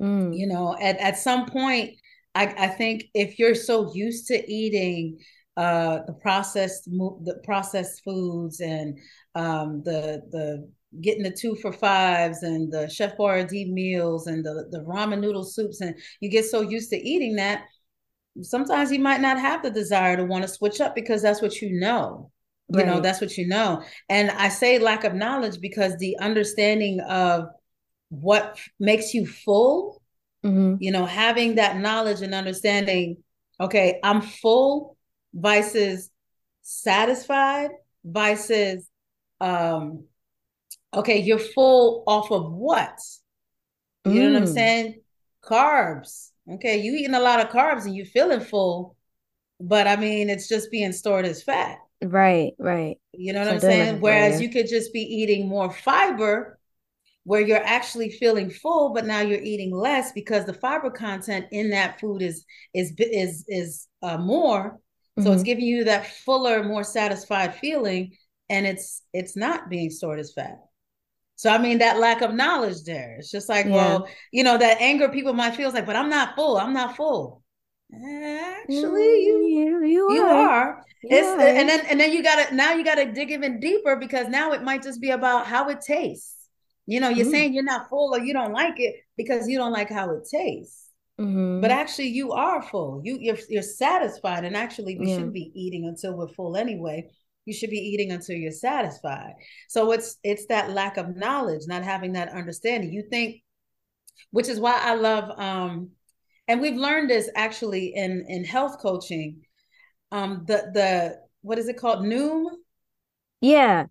[0.01, 0.37] mm.
[0.37, 1.91] you know at, at some point
[2.35, 5.19] I, I think if you're so used to eating
[5.57, 8.99] uh, the processed the processed foods and
[9.35, 14.67] um, the the getting the two for fives and the chef boyardee meals and the
[14.71, 17.65] the ramen noodle soups and you get so used to eating that
[18.43, 21.61] sometimes you might not have the desire to want to switch up because that's what
[21.61, 22.31] you know
[22.69, 22.87] you right.
[22.87, 27.47] know that's what you know and i say lack of knowledge because the understanding of
[28.09, 30.03] what makes you full
[30.45, 30.75] mm-hmm.
[30.81, 33.17] you know having that knowledge and understanding
[33.61, 34.97] okay i'm full
[35.33, 36.11] vices
[36.63, 37.71] satisfied
[38.05, 38.89] vices
[39.41, 40.05] um
[40.95, 42.99] okay you're full off of what
[44.05, 44.15] you mm.
[44.15, 44.55] know what i'm mm.
[44.55, 45.01] saying
[45.45, 48.97] carbs okay you eating a lot of carbs and you feeling full
[49.61, 51.79] but i mean it's just being stored as fat.
[52.03, 52.99] Right right.
[53.13, 54.01] You know what so i'm saying?
[54.01, 54.51] whereas you.
[54.51, 56.59] could just be eating more fiber
[57.25, 61.71] where you're actually feeling full but now you're eating less because the fiber content in
[61.71, 64.79] that food is is is is uh, more.
[65.19, 65.33] So mm-hmm.
[65.33, 68.13] it's giving you that fuller, more satisfied feeling,
[68.51, 70.59] and it's it's not being stored as fat.
[71.37, 73.17] So I mean that lack of knowledge there.
[73.19, 73.73] It's just like, yeah.
[73.73, 76.57] well, you know, that anger people might feel like, but I'm not full.
[76.57, 77.43] I'm not full.
[77.95, 80.49] Actually, you you, you, you are.
[80.49, 80.85] are.
[81.03, 84.53] It's and then and then you gotta now you gotta dig even deeper because now
[84.53, 86.35] it might just be about how it tastes.
[86.87, 87.31] You know, you're mm.
[87.31, 90.29] saying you're not full or you don't like it because you don't like how it
[90.31, 90.87] tastes.
[91.21, 91.61] Mm-hmm.
[91.61, 93.01] But actually, you are full.
[93.05, 95.15] You you're you're satisfied, and actually, we yeah.
[95.15, 97.09] shouldn't be eating until we're full anyway.
[97.47, 99.33] You should be eating until you're satisfied.
[99.69, 102.93] So it's it's that lack of knowledge, not having that understanding.
[102.93, 103.43] You think,
[104.33, 105.91] which is why I love, um,
[106.49, 109.43] and we've learned this actually in in health coaching.
[110.13, 112.05] Um, the the what is it called?
[112.05, 112.51] Noom.
[113.41, 113.87] Yeah.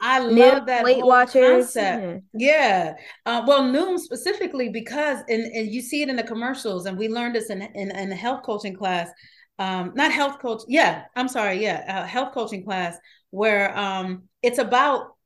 [0.00, 1.72] I love that Weight Watchers.
[1.72, 2.24] concept.
[2.34, 2.94] Yeah.
[3.24, 7.08] Uh, well, Noom specifically because, and, and you see it in the commercials, and we
[7.08, 9.08] learned this in in, in a health coaching class.
[9.58, 10.62] Um, not health coach.
[10.66, 11.62] Yeah, I'm sorry.
[11.62, 12.96] Yeah, uh, health coaching class
[13.30, 15.16] where um, it's about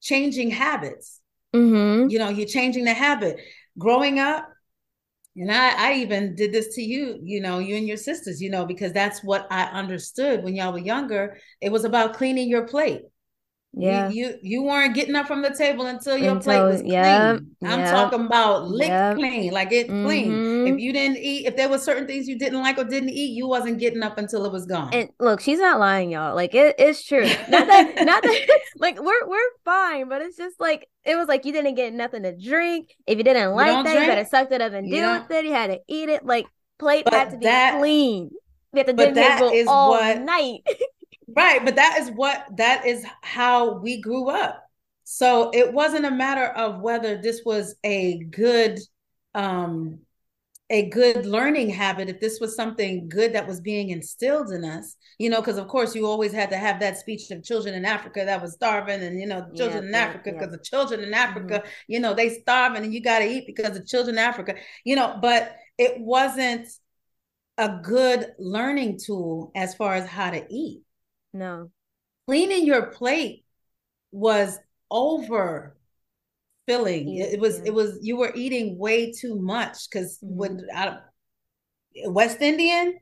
[0.00, 1.20] changing habits.
[1.54, 2.10] Mm-hmm.
[2.10, 3.40] You know, you're changing the habit.
[3.78, 4.48] Growing up,
[5.36, 8.50] and I, I even did this to you, you know, you and your sisters, you
[8.50, 11.36] know, because that's what I understood when y'all were younger.
[11.60, 13.02] It was about cleaning your plate.
[13.78, 14.08] Yeah.
[14.08, 16.92] You, you, you weren't getting up from the table until your until, plate was clean.
[16.92, 19.16] Yep, I'm yep, talking about lick yep.
[19.16, 20.06] clean, like it's mm-hmm.
[20.06, 20.66] clean.
[20.66, 23.36] If you didn't eat, if there were certain things you didn't like or didn't eat,
[23.36, 24.94] you wasn't getting up until it was gone.
[24.94, 26.34] And look, she's not lying, y'all.
[26.34, 27.26] Like it, it's true.
[27.26, 28.60] Not that, not that.
[28.78, 32.24] Like we're we're fine, but it's just like it was like you didn't get nothing
[32.24, 32.94] to drink.
[33.06, 35.10] If you didn't like you that, drink, you better suck it up and you do
[35.12, 35.44] with it.
[35.46, 36.26] You had to eat it.
[36.26, 36.46] Like
[36.78, 38.30] plate had to be that, clean.
[38.72, 40.60] We had to but that is all what, night.
[41.36, 41.64] Right.
[41.64, 44.62] But that is what, that is how we grew up.
[45.04, 48.80] So it wasn't a matter of whether this was a good,
[49.34, 50.00] um,
[50.68, 54.96] a good learning habit if this was something good that was being instilled in us
[55.18, 57.84] you know because of course you always had to have that speech of children in
[57.84, 60.56] africa that was starving and you know children yeah, in africa because yeah.
[60.56, 61.68] the children in africa mm-hmm.
[61.86, 64.96] you know they starving and you got to eat because the children in africa you
[64.96, 66.66] know but it wasn't
[67.58, 70.82] a good learning tool as far as how to eat
[71.36, 71.70] no.
[72.26, 73.44] Cleaning your plate
[74.10, 74.58] was
[74.90, 75.76] over
[76.66, 77.08] filling.
[77.08, 77.66] Yeah, it was yeah.
[77.66, 80.36] it was you were eating way too much because mm-hmm.
[80.36, 80.98] when I,
[82.06, 82.98] West Indian,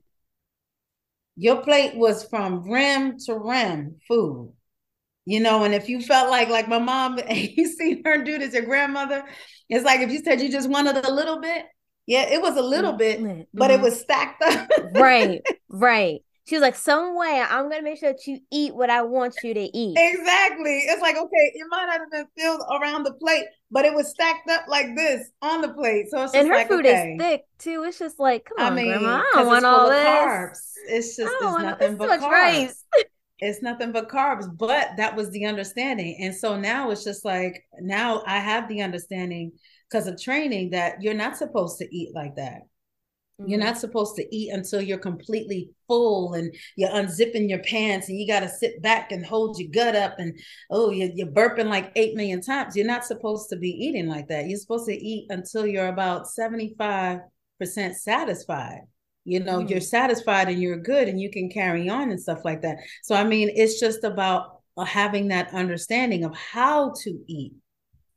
[1.37, 4.53] your plate was from rim to rim food.
[5.27, 8.53] You know, and if you felt like like my mom, you seen her do this,
[8.53, 9.25] your grandmother,
[9.69, 11.65] it's like if you said you just wanted a little bit,
[12.07, 13.25] yeah, it was a little mm-hmm.
[13.25, 13.85] bit, but it mm-hmm.
[13.85, 14.69] was stacked up.
[14.95, 16.21] right, right.
[16.47, 19.35] She was like, some way I'm gonna make sure that you eat what I want
[19.43, 19.97] you to eat.
[19.99, 20.79] Exactly.
[20.87, 24.11] It's like, okay, it might not have been filled around the plate, but it was
[24.11, 26.11] stacked up like this on the plate.
[26.11, 27.15] So it's and her like, food okay.
[27.15, 27.85] is thick too.
[27.85, 29.23] It's just like, come on, I mean, grandma.
[29.33, 30.05] I don't want all this.
[30.05, 30.59] Carbs.
[30.87, 32.31] It's just it's nothing but carbs.
[32.31, 32.85] Rice.
[33.39, 34.47] it's nothing but carbs.
[34.55, 36.19] But that was the understanding.
[36.21, 39.53] And so now it's just like now I have the understanding
[39.91, 42.63] because of training that you're not supposed to eat like that.
[43.41, 43.51] Mm-hmm.
[43.51, 48.19] You're not supposed to eat until you're completely full and you're unzipping your pants and
[48.19, 50.39] you got to sit back and hold your gut up and
[50.71, 52.77] oh you're, you're burping like 8 million times.
[52.77, 54.47] You're not supposed to be eating like that.
[54.47, 57.21] You're supposed to eat until you're about 75%
[57.95, 58.83] satisfied.
[59.25, 59.69] You know, mm-hmm.
[59.69, 62.77] you're satisfied and you're good and you can carry on and stuff like that.
[63.03, 67.55] So, I mean, it's just about uh, having that understanding of how to eat,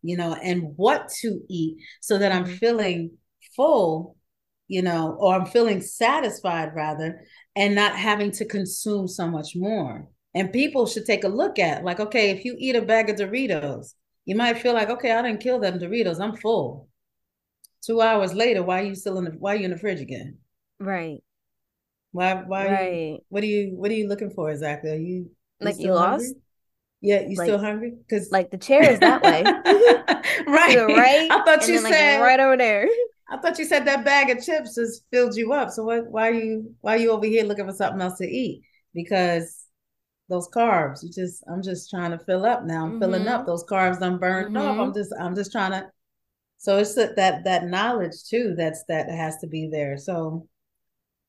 [0.03, 2.55] you know, and what to eat so that I'm mm-hmm.
[2.55, 3.11] feeling
[3.55, 4.16] full
[4.67, 7.21] you know, or I'm feeling satisfied rather,
[7.55, 10.07] and not having to consume so much more.
[10.33, 13.15] And people should take a look at like, okay, if you eat a bag of
[13.15, 13.93] Doritos,
[14.25, 16.89] you might feel like, okay, I didn't kill them Doritos, I'm full.
[17.85, 20.01] Two hours later, why are you still in the why are you in the fridge
[20.01, 20.37] again?
[20.79, 21.23] Right.
[22.11, 22.93] Why why right.
[22.93, 24.91] You, what are you what are you looking for exactly?
[24.91, 25.29] Are you, you
[25.61, 26.25] like you lost?
[26.25, 26.41] Hungry?
[27.01, 27.93] Yeah, you like, still hungry?
[27.97, 29.43] Because like the chair is that way.
[30.47, 30.77] right.
[30.77, 31.27] right.
[31.31, 32.87] I thought you then, said like, right over there.
[33.29, 35.69] I thought you said that bag of chips just filled you up.
[35.71, 36.09] So what?
[36.09, 36.73] Why are you?
[36.81, 38.63] Why are you over here looking for something else to eat?
[38.93, 39.65] Because
[40.29, 41.43] those carbs, you just.
[41.51, 42.83] I'm just trying to fill up now.
[42.83, 42.99] I'm mm-hmm.
[42.99, 43.41] filling up.
[43.41, 43.49] Mm-hmm.
[43.49, 44.79] Those carbs I'm burned mm-hmm.
[44.79, 44.79] off.
[44.79, 45.13] I'm just.
[45.19, 45.87] I'm just trying to.
[46.57, 48.55] So it's that that that knowledge too.
[48.57, 49.97] That's that has to be there.
[49.97, 50.47] So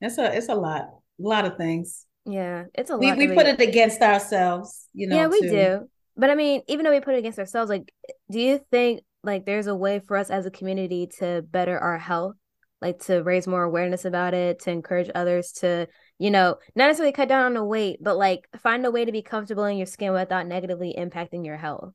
[0.00, 2.06] it's a it's a lot a lot of things.
[2.24, 3.16] Yeah, it's a lot.
[3.16, 4.86] We we put it against ourselves.
[4.92, 5.16] You know.
[5.16, 5.50] Yeah, we too.
[5.50, 5.88] do.
[6.16, 7.92] But I mean, even though we put it against ourselves, like,
[8.30, 11.98] do you think like there's a way for us as a community to better our
[11.98, 12.34] health
[12.80, 15.86] like to raise more awareness about it to encourage others to
[16.18, 19.12] you know not necessarily cut down on the weight but like find a way to
[19.12, 21.92] be comfortable in your skin without negatively impacting your health.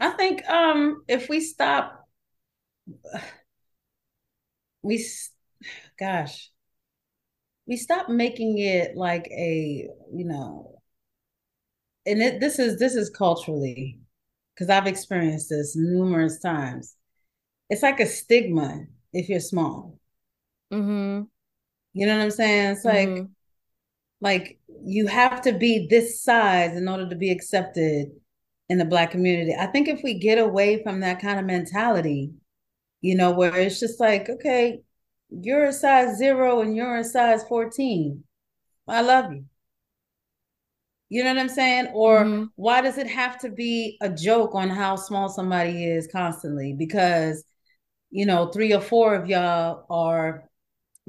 [0.00, 2.06] I think um if we stop
[4.82, 5.04] we
[5.98, 6.50] gosh
[7.66, 10.76] we stop making it like a you know
[12.06, 13.98] and it, this is this is culturally
[14.56, 16.96] because I've experienced this numerous times.
[17.68, 19.98] It's like a stigma if you're small.
[20.72, 21.24] Mm-hmm.
[21.92, 22.72] You know what I'm saying?
[22.72, 23.32] It's like, mm-hmm.
[24.20, 28.12] like you have to be this size in order to be accepted
[28.68, 29.54] in the black community.
[29.58, 32.32] I think if we get away from that kind of mentality,
[33.00, 34.80] you know, where it's just like, okay,
[35.30, 38.24] you're a size zero and you're a size 14.
[38.88, 39.44] I love you.
[41.08, 41.88] You know what I'm saying?
[41.94, 42.44] Or mm-hmm.
[42.56, 46.72] why does it have to be a joke on how small somebody is constantly?
[46.72, 47.44] Because,
[48.10, 50.48] you know, three or four of y'all are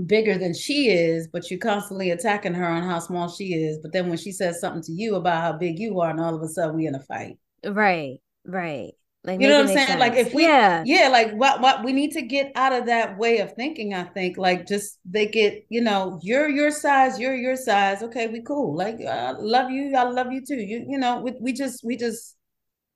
[0.05, 3.79] bigger than she is, but you're constantly attacking her on how small she is.
[3.81, 6.35] But then when she says something to you about how big you are, and all
[6.35, 7.37] of a sudden we're in a fight.
[7.65, 8.91] Right, right.
[9.23, 9.87] Like you know what I'm saying?
[9.87, 9.99] Sense.
[9.99, 13.17] Like if we yeah, yeah, like what what we need to get out of that
[13.17, 14.37] way of thinking, I think.
[14.37, 18.01] Like just they get, you know, you're your size, you're your size.
[18.03, 18.75] Okay, we cool.
[18.75, 20.55] Like I love you, I love you too.
[20.55, 22.37] You you know, we, we just we just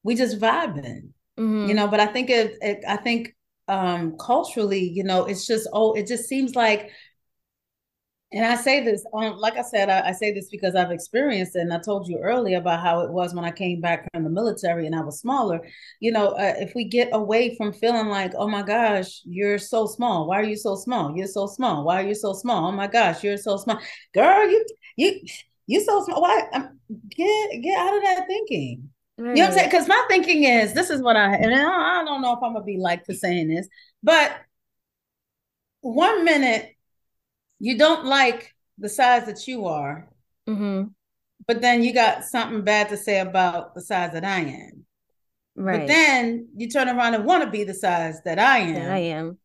[0.04, 1.10] we just vibing.
[1.38, 1.68] Mm-hmm.
[1.68, 3.36] You know, but I think it, it I think
[3.68, 6.92] um culturally, you know, it's just oh, it just seems like
[8.34, 11.56] and I say this, um, like I said, I, I, say this because I've experienced
[11.58, 11.62] it.
[11.62, 14.30] And I told you earlier about how it was when I came back from the
[14.30, 15.60] military and I was smaller.
[16.00, 19.86] You know, uh, if we get away from feeling like, oh my gosh, you're so
[19.86, 20.28] small.
[20.28, 21.14] Why are you so small?
[21.16, 21.84] You're so small.
[21.84, 22.68] Why are you so small?
[22.68, 23.80] Oh my gosh, you're so small.
[24.14, 24.66] Girl, you,
[24.96, 25.22] you,
[25.68, 26.22] you so small.
[26.22, 26.44] Why?
[26.54, 28.90] Um, get, get out of that thinking.
[29.18, 29.36] Right.
[29.36, 29.70] You know what I'm saying?
[29.72, 32.54] Because my thinking is, this is what I, and I, I don't know if I'm
[32.54, 33.68] going to be like for saying this,
[34.02, 34.32] but
[35.82, 36.76] one minute
[37.62, 40.10] you don't like the size that you are,
[40.50, 40.86] mm-hmm.
[41.48, 44.86] but then you got something bad to say about the size that I am.
[45.56, 45.82] Right.
[45.82, 48.74] But then you turn around and want to be the size that I am.
[48.74, 49.38] That I am.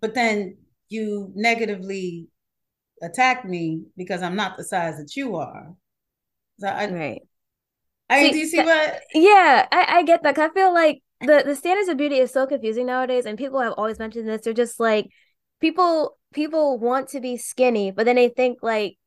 [0.00, 0.56] But then
[0.88, 2.26] you negatively
[3.00, 5.72] attack me because I'm not the size that you are.
[6.58, 7.22] So I, right.
[8.10, 9.02] I see, do you see what?
[9.14, 10.36] Yeah, I, I get that.
[10.36, 13.74] I feel like the the standards of beauty is so confusing nowadays, and people have
[13.76, 14.42] always mentioned this.
[14.42, 15.08] They're just like
[15.62, 18.98] people people want to be skinny, but then they think like,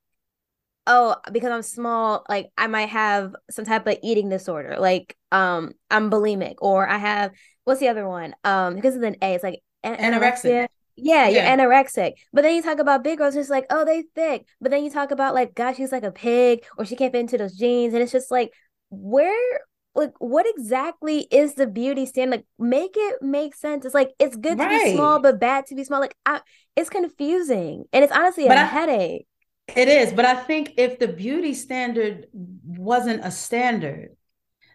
[0.88, 5.74] oh, because I'm small, like I might have some type of eating disorder, like um
[5.92, 7.32] I'm bulimic, or I have
[7.66, 8.34] what's the other one?
[8.44, 10.68] Um, because of an A, it's like an- anorexia.
[10.98, 11.58] Yeah, you're yeah.
[11.58, 12.14] anorexic.
[12.32, 14.46] But then you talk about big girls, it's like, oh, they thick.
[14.62, 17.20] But then you talk about like, gosh, she's like a pig, or she can't fit
[17.20, 18.54] into those jeans, and it's just like,
[18.90, 19.60] where
[19.96, 24.36] like what exactly is the beauty standard like make it make sense it's like it's
[24.36, 24.78] good right.
[24.80, 26.42] to be small but bad to be small like I,
[26.76, 29.28] it's confusing and it's honestly but a I, headache
[29.68, 34.16] It is, but I think if the beauty standard wasn't a standard,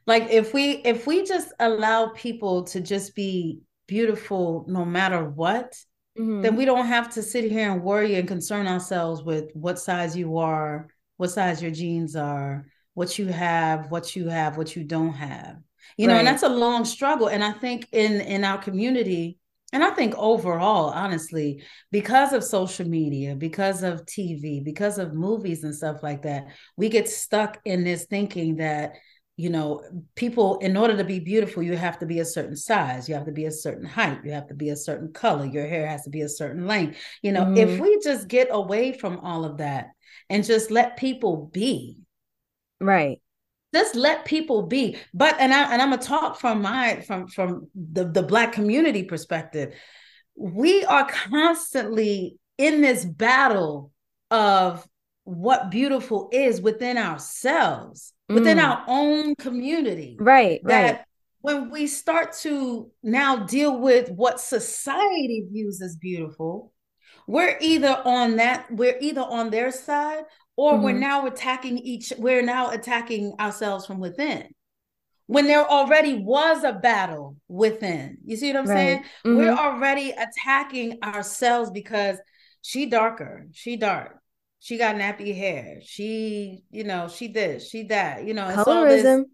[0.07, 5.77] like if we if we just allow people to just be beautiful no matter what,
[6.18, 6.43] mm-hmm.
[6.43, 10.16] then we don't have to sit here and worry and concern ourselves with what size
[10.16, 14.84] you are, what size your jeans are, what you have, what you have, what you
[14.84, 15.57] don't have.
[15.97, 16.14] You right.
[16.14, 17.28] know, and that's a long struggle.
[17.28, 19.38] And I think in in our community,
[19.72, 21.62] and I think overall, honestly,
[21.93, 26.88] because of social media, because of TV, because of movies and stuff like that, we
[26.88, 28.95] get stuck in this thinking that,
[29.36, 29.82] you know,
[30.16, 33.26] people, in order to be beautiful, you have to be a certain size, you have
[33.26, 36.03] to be a certain height, you have to be a certain color, your hair has
[36.03, 36.99] to be a certain length.
[37.22, 37.57] You know, mm-hmm.
[37.57, 39.91] if we just get away from all of that
[40.28, 41.97] and just let people be.
[42.81, 43.20] Right
[43.72, 47.68] just let people be but and i and i'm gonna talk from my from from
[47.74, 49.74] the the black community perspective
[50.37, 53.93] we are constantly in this battle
[54.31, 54.87] of
[55.24, 58.35] what beautiful is within ourselves mm.
[58.35, 61.01] within our own community right that right.
[61.41, 66.72] when we start to now deal with what society views as beautiful
[67.26, 70.24] we're either on that we're either on their side
[70.61, 70.83] or mm-hmm.
[70.83, 74.47] we're now attacking each we're now attacking ourselves from within
[75.27, 78.77] when there already was a battle within you see what i'm right.
[78.77, 79.37] saying mm-hmm.
[79.39, 82.19] we're already attacking ourselves because
[82.61, 84.19] she darker she dark
[84.59, 89.25] she got nappy hair she you know she this she that you know it's colorism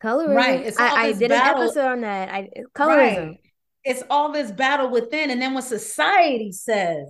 [0.00, 1.62] colorism right it's I, I did battle.
[1.62, 3.40] an episode on that i colorism right.
[3.82, 7.08] it's all this battle within and then when society says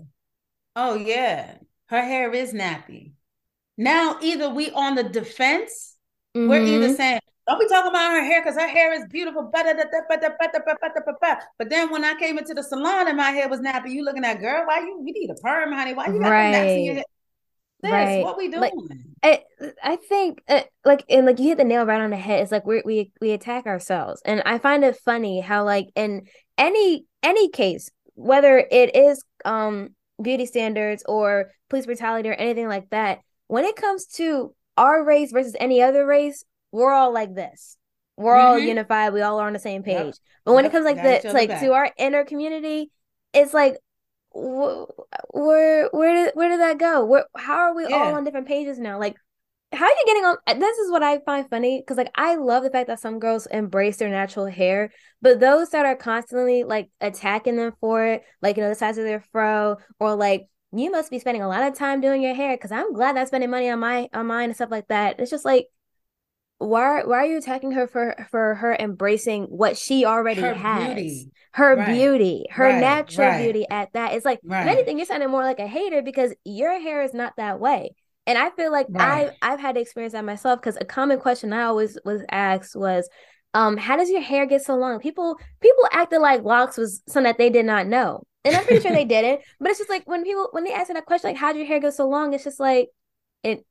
[0.75, 1.57] oh yeah
[1.89, 3.13] her hair is nappy
[3.77, 5.97] now either we on the defense,
[6.37, 6.49] mm-hmm.
[6.49, 6.95] we're either mm-hmm.
[6.95, 9.51] saying, don't be talking about her hair because her hair is beautiful.
[9.53, 9.65] But
[11.71, 14.41] then when I came into the salon and my hair was nappy, you looking at
[14.41, 15.95] girl, why you we need a perm, honey?
[15.95, 16.51] Why you got right.
[16.53, 17.05] naps in your head?
[17.83, 18.23] This, right.
[18.23, 18.61] what we doing?
[18.61, 18.73] Like,
[19.25, 19.43] I,
[19.83, 22.41] I think uh, like and like you hit the nail right on the head.
[22.41, 26.29] It's like we we we attack ourselves, and I find it funny how like in
[26.57, 32.89] any any case, whether it is um beauty standards or police brutality or anything like
[32.91, 33.19] that,
[33.53, 37.77] when it comes to our race versus any other race, we're all like this.
[38.17, 38.47] We're mm-hmm.
[38.47, 39.13] all unified.
[39.13, 40.07] We all are on the same page.
[40.07, 40.15] Yep.
[40.47, 40.73] But when yep.
[40.73, 41.61] it comes like this, like back.
[41.61, 42.91] to our inner community,
[43.35, 43.77] it's like
[44.31, 44.89] wh-
[45.35, 47.05] where where did where did that go?
[47.05, 47.97] Where how are we yeah.
[47.97, 48.99] all on different pages now?
[48.99, 49.17] Like
[49.71, 52.63] how are you getting on this is what i find funny because like i love
[52.63, 54.93] the fact that some girls embrace their natural hair
[55.23, 58.99] but those that are constantly like attacking them for it like you know the size
[58.99, 62.35] of their fro or like you must be spending a lot of time doing your
[62.35, 65.21] hair because I'm glad that's spending money on my on mine and stuff like that.
[65.21, 65.69] It's just like
[66.63, 70.95] why why are you attacking her for for her embracing what she already her has
[70.95, 71.31] beauty.
[71.53, 71.93] her right.
[71.93, 72.81] beauty her right.
[72.81, 73.43] natural right.
[73.43, 76.81] beauty at that it's like if anything you're sounding more like a hater because your
[76.81, 77.91] hair is not that way
[78.27, 81.53] and i feel like i i've had to experience that myself because a common question
[81.53, 83.09] i always was asked was
[83.55, 87.25] um how does your hair get so long people people acted like locks was something
[87.25, 89.41] that they did not know and I'm pretty sure they didn't.
[89.61, 91.81] But it's just like when people when they ask that question, like, "How'd your hair
[91.81, 92.89] go so long?" It's just like
[93.43, 93.65] it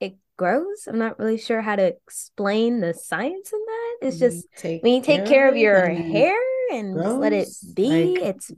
[0.00, 0.86] it grows.
[0.86, 4.08] I'm not really sure how to explain the science in that.
[4.08, 6.38] It's just when you take care, care of your hair
[6.72, 8.50] and let it be, like, it's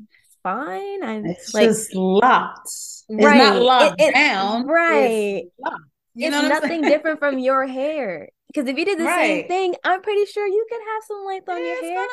[0.42, 1.02] fine.
[1.02, 2.68] I'm it's like, just locked.
[3.10, 3.36] Right.
[3.36, 4.66] It's not locked it, it, down.
[4.66, 5.44] Right.
[5.58, 5.76] It's,
[6.14, 8.28] you it's nothing different from your hair.
[8.48, 9.46] Because if you did the right.
[9.46, 12.04] same thing, I'm pretty sure you could have some length on yeah, your hair.
[12.04, 12.12] It's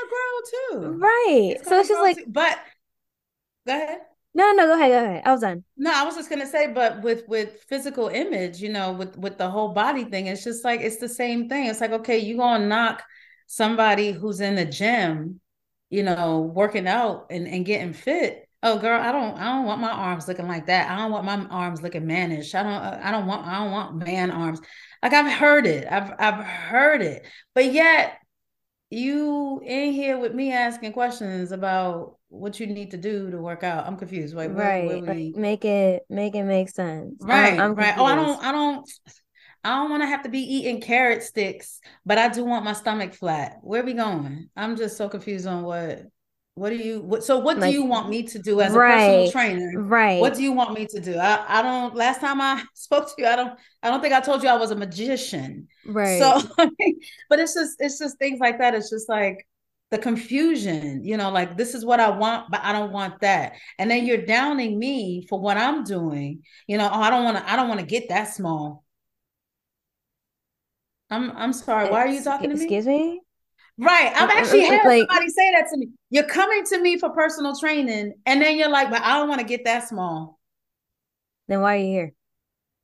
[0.72, 0.98] gonna grow too.
[1.00, 1.56] Right.
[1.58, 2.26] It's so it's just like, too.
[2.28, 2.58] but
[3.70, 4.00] Go ahead.
[4.34, 5.22] No, no, go ahead, go ahead.
[5.26, 5.64] I was done.
[5.78, 9.38] No, I was just gonna say, but with with physical image, you know, with with
[9.38, 11.68] the whole body thing, it's just like it's the same thing.
[11.68, 13.04] It's like, okay, you gonna knock
[13.46, 15.40] somebody who's in the gym,
[15.92, 18.50] you know, working out and, and getting fit.
[18.64, 20.90] Oh girl, I don't I don't want my arms looking like that.
[20.90, 22.56] I don't want my arms looking mannish.
[22.56, 24.62] I don't I don't want I don't want man arms.
[25.04, 25.88] Like I've heard it.
[25.92, 27.24] I've I've heard it.
[27.54, 28.18] But yet
[28.90, 33.64] you in here with me asking questions about what you need to do to work
[33.64, 33.86] out.
[33.86, 34.36] I'm confused.
[34.36, 35.34] Like, where, right, where we...
[35.34, 37.16] like, make it make it make sense.
[37.20, 37.96] Right, I'm, I'm right.
[37.98, 38.90] Oh, I don't, I don't,
[39.64, 42.74] I don't want to have to be eating carrot sticks, but I do want my
[42.74, 43.58] stomach flat.
[43.62, 44.50] Where we going?
[44.56, 46.04] I'm just so confused on what.
[46.56, 47.00] What do you?
[47.00, 49.72] What, so, what like, do you want me to do as a personal trainer?
[49.78, 50.20] Right.
[50.20, 51.16] What do you want me to do?
[51.16, 51.96] I, I don't.
[51.96, 53.58] Last time I spoke to you, I don't.
[53.82, 55.70] I don't think I told you I was a magician.
[55.86, 56.20] Right.
[56.20, 56.42] So,
[57.30, 58.76] but it's just, it's just things like that.
[58.76, 59.48] It's just like
[59.92, 63.54] the confusion, you know, like this is what I want, but I don't want that.
[63.80, 66.44] And then you're downing me for what I'm doing.
[66.68, 68.84] You know, oh, I don't want to, I don't want to get that small.
[71.10, 71.90] I'm I'm sorry.
[71.90, 72.62] Why are you talking to me?
[72.62, 73.22] Excuse me?
[73.80, 74.12] Right.
[74.16, 75.88] I'm uh, actually uh, having like, somebody say that to me.
[76.12, 79.42] You're coming to me for personal training, and then you're like, but I don't want
[79.42, 80.40] to get that small.
[81.48, 82.14] Then why are you here?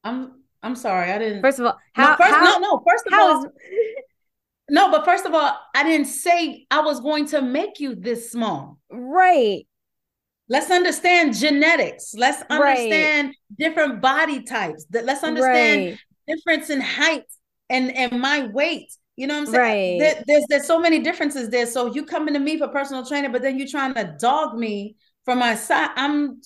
[0.04, 1.44] I'm I'm sorry, I didn't.
[1.44, 2.84] First of all, how no, first, how, no, no.
[2.90, 3.52] First of all, is...
[4.70, 8.32] no, but first of all, I didn't say I was going to make you this
[8.32, 8.80] small.
[8.90, 9.68] Right.
[10.50, 12.14] Let's understand genetics.
[12.16, 13.36] Let's understand right.
[13.58, 14.86] different body types.
[14.92, 16.00] Let's understand right.
[16.28, 17.24] difference in height
[17.70, 18.92] and and my weight.
[19.16, 20.00] You know what I'm saying?
[20.02, 20.14] Right.
[20.16, 21.66] There, there's there's so many differences there.
[21.66, 24.96] So you coming to me for personal training, but then you trying to dog me
[25.26, 25.90] for my side.
[25.96, 26.42] I'm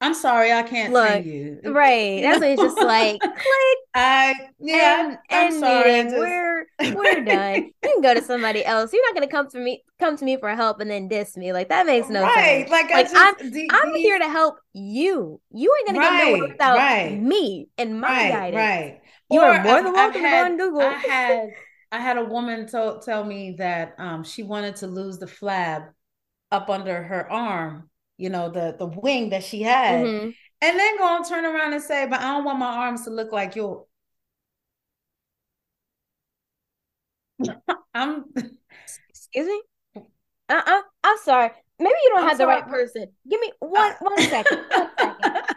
[0.00, 1.60] I'm sorry, I can't Look, you.
[1.64, 2.20] Right.
[2.22, 3.78] That's what it's just like click.
[3.94, 5.16] I yeah.
[5.30, 6.02] And, I'm sorry.
[6.02, 6.16] Just...
[6.16, 7.54] We're we're done.
[7.54, 8.92] you can go to somebody else.
[8.92, 11.54] You're not gonna come to me come to me for help and then diss me.
[11.54, 12.68] Like that makes no right.
[12.68, 12.70] sense.
[12.70, 15.40] Like, like I am I'm, I'm here to help you.
[15.50, 17.18] You ain't gonna right, get nowhere without right.
[17.18, 18.56] me and my right, guidance.
[18.56, 19.00] Right.
[19.30, 20.82] You or are more than welcome to go on Google.
[20.82, 21.48] I had
[21.90, 25.88] I had a woman tell tell me that um she wanted to lose the flab
[26.52, 30.30] up under her arm you know, the the wing that she had, mm-hmm.
[30.62, 33.10] and then go and turn around and say, "But I don't want my arms to
[33.10, 33.84] look like yours."
[37.94, 38.24] I'm.
[39.10, 39.62] Excuse me.
[39.96, 40.00] Uh
[40.54, 40.72] uh-uh.
[40.78, 40.82] uh.
[41.04, 41.50] i am sorry.
[41.78, 42.56] Maybe you don't I'm have sorry.
[42.56, 43.06] the right person.
[43.28, 44.58] Give me one one second.
[44.70, 45.56] One second.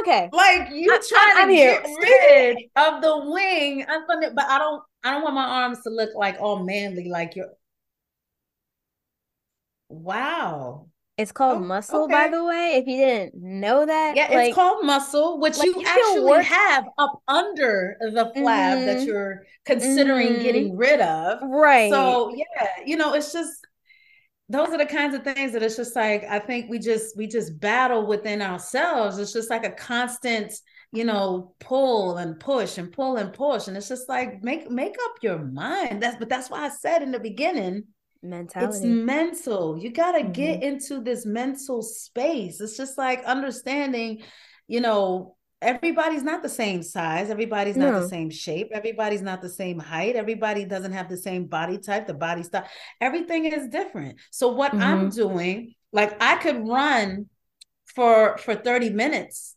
[0.00, 0.28] Okay.
[0.32, 4.58] Like you I, trying I, to get rid of the wing, I'm gonna, but I
[4.58, 4.82] don't.
[5.04, 7.48] I don't want my arms to look like all manly, like your.
[9.88, 10.88] Wow.
[11.18, 12.12] It's called oh, muscle, okay.
[12.12, 12.76] by the way.
[12.76, 16.44] If you didn't know that, yeah, like, it's called muscle, which like you, you actually
[16.44, 18.86] have up under the flab mm-hmm.
[18.86, 20.42] that you're considering mm-hmm.
[20.42, 21.40] getting rid of.
[21.42, 21.90] Right.
[21.90, 23.66] So yeah, you know, it's just
[24.48, 27.26] those are the kinds of things that it's just like I think we just we
[27.26, 29.18] just battle within ourselves.
[29.18, 30.54] It's just like a constant,
[30.92, 34.94] you know, pull and push and pull and push, and it's just like make make
[35.06, 36.00] up your mind.
[36.00, 37.82] That's but that's why I said in the beginning
[38.22, 38.78] mentality.
[38.78, 39.78] It's mental.
[39.78, 40.32] You got to mm-hmm.
[40.32, 42.60] get into this mental space.
[42.60, 44.22] It's just like understanding,
[44.66, 48.00] you know, everybody's not the same size, everybody's not no.
[48.00, 52.06] the same shape, everybody's not the same height, everybody doesn't have the same body type,
[52.06, 52.66] the body style.
[53.00, 54.18] Everything is different.
[54.30, 54.82] So what mm-hmm.
[54.82, 57.26] I'm doing, like I could run
[57.86, 59.56] for for 30 minutes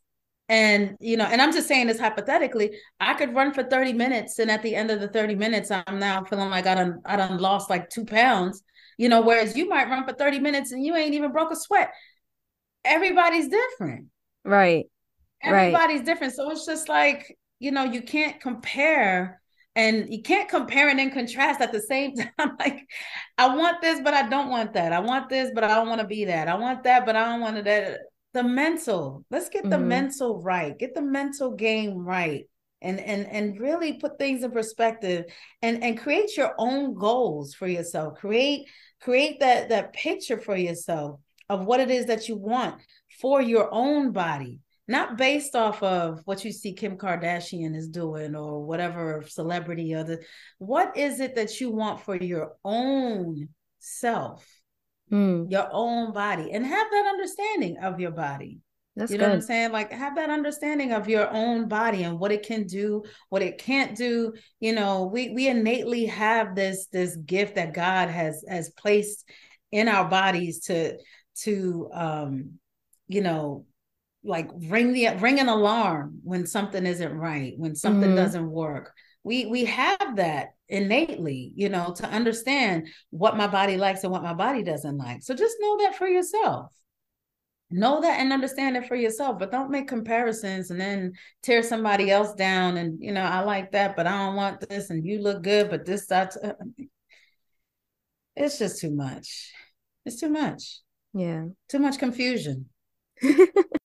[0.51, 4.37] and you know and i'm just saying this hypothetically i could run for 30 minutes
[4.37, 7.15] and at the end of the 30 minutes i'm now feeling like i done i
[7.15, 8.61] done lost like two pounds.
[8.97, 11.55] You know whereas you might run for 30 minutes and you ain't even broke a
[11.55, 11.91] sweat.
[12.85, 14.07] Everybody's different.
[14.43, 14.85] Right.
[15.41, 16.05] Everybody's right.
[16.05, 16.33] different.
[16.33, 19.41] So it's just like you know you can't compare
[19.75, 22.57] and you can't compare and then contrast at the same time.
[22.59, 22.85] Like
[23.37, 24.91] i want this but i don't want that.
[24.91, 26.49] I want this but i don't want to be that.
[26.49, 27.99] I want that but i don't want to that
[28.33, 29.87] the mental let's get the mm-hmm.
[29.87, 32.45] mental right get the mental game right
[32.81, 35.25] and and and really put things in perspective
[35.61, 38.67] and and create your own goals for yourself create
[39.01, 41.19] create that that picture for yourself
[41.49, 42.75] of what it is that you want
[43.19, 48.35] for your own body not based off of what you see Kim Kardashian is doing
[48.35, 50.19] or whatever celebrity or the
[50.57, 54.45] what is it that you want for your own self
[55.11, 55.51] mm.
[55.51, 58.59] your own body and have that understanding of your body.
[58.95, 59.29] That's you know good.
[59.29, 59.71] what I'm saying?
[59.71, 63.57] Like have that understanding of your own body and what it can do, what it
[63.57, 64.33] can't do.
[64.59, 69.29] You know, we we innately have this this gift that God has has placed
[69.71, 70.97] in our bodies to
[71.43, 72.59] to um
[73.07, 73.65] you know
[74.23, 78.17] like ring the ring an alarm when something isn't right, when something mm-hmm.
[78.17, 78.93] doesn't work.
[79.23, 84.23] We we have that innately, you know, to understand what my body likes and what
[84.23, 85.21] my body doesn't like.
[85.21, 86.71] So just know that for yourself.
[87.69, 92.09] Know that and understand it for yourself, but don't make comparisons and then tear somebody
[92.09, 92.77] else down.
[92.77, 94.89] And, you know, I like that, but I don't want this.
[94.89, 96.53] And you look good, but this, that's, uh,
[98.35, 99.51] it's just too much.
[100.05, 100.79] It's too much.
[101.13, 101.45] Yeah.
[101.69, 102.69] Too much confusion.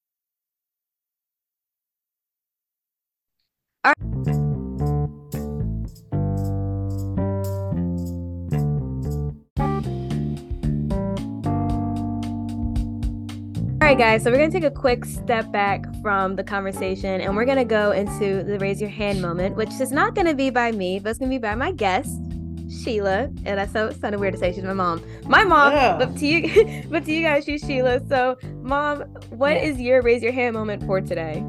[13.86, 17.20] All right, guys, so we're going to take a quick step back from the conversation
[17.20, 20.26] and we're going to go into the raise your hand moment, which is not going
[20.26, 22.20] to be by me, but it's going to be by my guest,
[22.68, 23.30] Sheila.
[23.44, 25.04] And I so it sounded weird to say she's my mom.
[25.26, 25.96] My mom, yeah.
[25.96, 28.04] but to you but to you guys, she's Sheila.
[28.08, 31.44] So, mom, what is your raise your hand moment for today?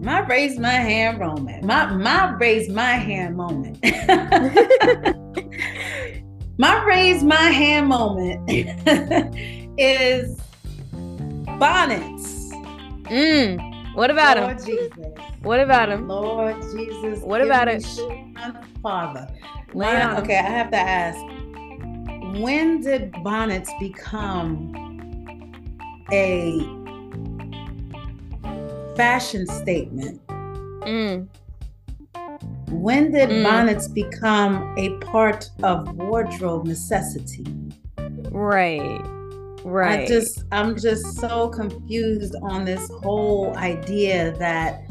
[0.00, 1.62] My raise my hand moment.
[1.62, 3.80] My my raise my hand moment.
[6.56, 8.48] my raise my hand moment
[9.78, 10.40] is
[11.58, 12.50] bonnets.
[13.04, 13.94] Mm.
[13.94, 14.66] What about Lord him?
[14.66, 14.92] Jesus.
[15.42, 16.08] What about him?
[16.08, 17.20] Lord Jesus.
[17.20, 17.84] What about it?
[18.82, 19.28] Father.
[19.74, 21.18] My, okay, I have to ask.
[22.40, 24.72] When did bonnets become
[26.12, 26.60] a
[28.96, 30.20] fashion statement
[30.86, 31.26] Mm.
[32.70, 33.42] When did mm.
[33.42, 37.44] bonnets become a part of wardrobe necessity?
[38.30, 39.00] Right.
[39.66, 40.02] Right.
[40.02, 44.86] I just I'm just so confused on this whole idea that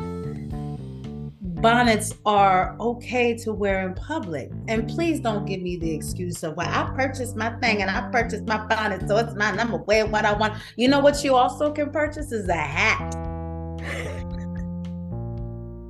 [1.61, 4.51] bonnets are okay to wear in public.
[4.67, 8.11] And please don't give me the excuse of well, I purchased my thing and I
[8.11, 9.57] purchased my bonnet, so it's mine.
[9.59, 10.55] I'm gonna wear what I want.
[10.75, 13.15] You know what you also can purchase is a hat.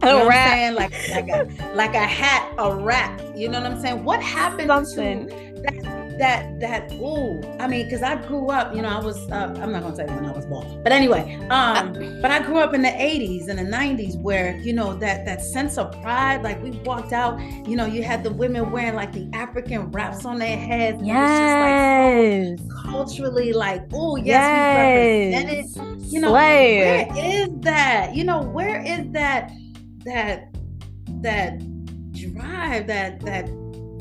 [0.03, 0.75] You know what I'm saying?
[0.75, 3.19] Like like a like a hat, a wrap.
[3.36, 4.03] You know what I'm saying?
[4.03, 5.27] What happened Something.
[5.29, 9.18] to that that that ooh i mean because i grew up you know i was
[9.32, 12.39] uh, i'm not gonna tell you when i was born but anyway um but i
[12.39, 15.91] grew up in the 80s and the 90s where you know that that sense of
[16.01, 19.91] pride like we walked out you know you had the women wearing like the african
[19.91, 25.36] wraps on their heads yes like so culturally like oh yes, yes.
[25.36, 26.80] we represented you know Slay.
[26.80, 29.51] where is that you know where is that
[30.05, 30.55] that
[31.22, 31.59] that
[32.13, 33.49] drive that that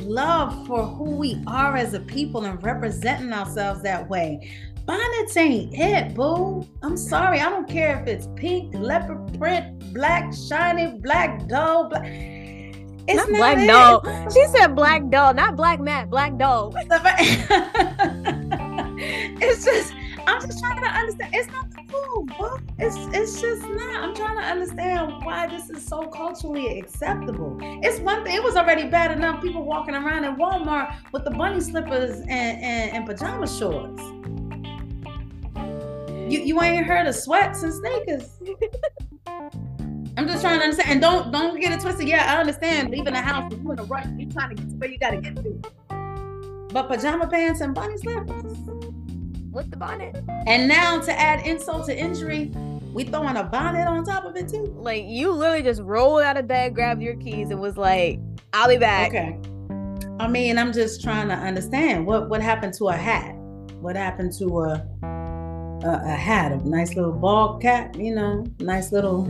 [0.05, 4.51] love for who we are as a people and representing ourselves that way.
[4.87, 6.67] Bonnets ain't it, boo.
[6.83, 7.41] I'm sorry.
[7.41, 11.89] I don't care if it's pink, leopard print, black, shiny, black doll.
[11.89, 12.05] Black.
[13.07, 13.67] It's not, not black it.
[13.67, 14.31] doll.
[14.31, 16.75] She said black doll, not black mat, black doll.
[18.97, 19.95] it's just
[20.27, 21.35] I'm just trying to understand.
[21.35, 24.03] It's not the cool, but it's it's just not.
[24.03, 27.57] I'm trying to understand why this is so culturally acceptable.
[27.61, 28.35] It's one thing.
[28.35, 32.31] It was already bad enough people walking around in Walmart with the bunny slippers and
[32.31, 34.03] and, and pajama shorts.
[36.33, 38.41] You you ain't heard of sweats and sneakers.
[40.17, 40.91] I'm just trying to understand.
[40.91, 42.09] And don't don't get it twisted.
[42.09, 44.07] Yeah, I understand leaving the house, you in a rush.
[44.17, 45.63] You trying to get to where you gotta get to.
[46.73, 48.84] But pajama pants and bunny slippers
[49.55, 50.23] with the bonnet.
[50.47, 52.51] And now to add insult to injury,
[52.93, 54.75] we throwing a bonnet on top of it too.
[54.77, 58.19] Like you literally just rolled out of bed, grabbed your keys, and was like,
[58.53, 59.39] "I'll be back." Okay.
[60.21, 63.35] I mean, I'm just trying to understand what what happened to a hat.
[63.81, 64.87] What happened to a
[65.85, 69.25] a, a hat, a nice little ball cap, you know, nice little.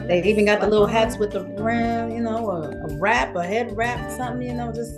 [0.00, 3.42] They even got the little hats with the rim, you know, a, a wrap, a
[3.42, 4.92] head wrap, something, you know, just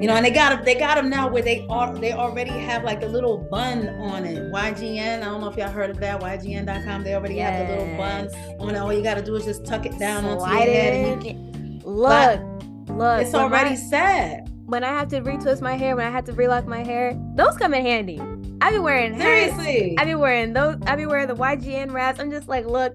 [0.00, 0.64] you know, and they got them.
[0.64, 1.94] They got them now where they are.
[1.94, 4.52] They already have like a little bun on it.
[4.52, 5.18] YGN.
[5.18, 6.20] I don't know if y'all heard of that.
[6.20, 7.04] YGN.com.
[7.04, 7.52] They already yes.
[7.52, 8.28] have the little bun
[8.60, 8.78] on it.
[8.78, 10.94] All you got to do is just tuck it down Slide onto your head.
[10.94, 12.40] And you can, look,
[12.88, 13.22] look.
[13.22, 14.48] It's already I, sad.
[14.64, 17.56] When I have to retwist my hair, when I have to relock my hair, those
[17.58, 18.20] come in handy.
[18.62, 19.96] I be wearing seriously.
[19.98, 20.78] I be wearing those.
[20.86, 22.18] I be wearing the YGN wraps.
[22.18, 22.94] I'm just like, look,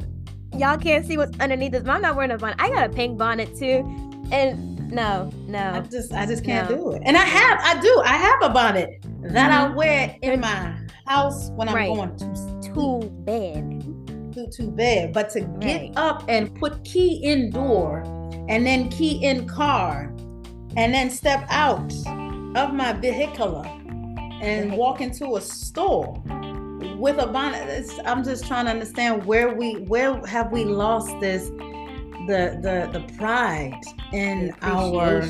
[0.54, 1.84] y'all can't see what's underneath this.
[1.84, 2.56] But I'm not wearing a bonnet.
[2.60, 3.84] I got a pink bonnet too,
[4.32, 5.72] and no, no.
[5.72, 6.78] I just I just can't no.
[6.78, 7.02] do it.
[7.06, 9.74] And I have, I do, I have a bonnet that mm-hmm.
[9.74, 11.88] I wear in my house when I'm right.
[11.88, 14.34] going to to bed.
[14.34, 15.14] To to bed.
[15.14, 15.94] But to get right.
[15.96, 18.04] up and put key in door
[18.48, 20.14] and then key in car
[20.76, 21.94] and then step out
[22.56, 23.66] of my vehicular
[24.42, 26.22] and walk into a store
[26.98, 27.90] with a bonnet.
[28.06, 31.50] I'm just trying to understand where we where have we lost this
[32.28, 33.82] the the the pride
[34.14, 35.22] in our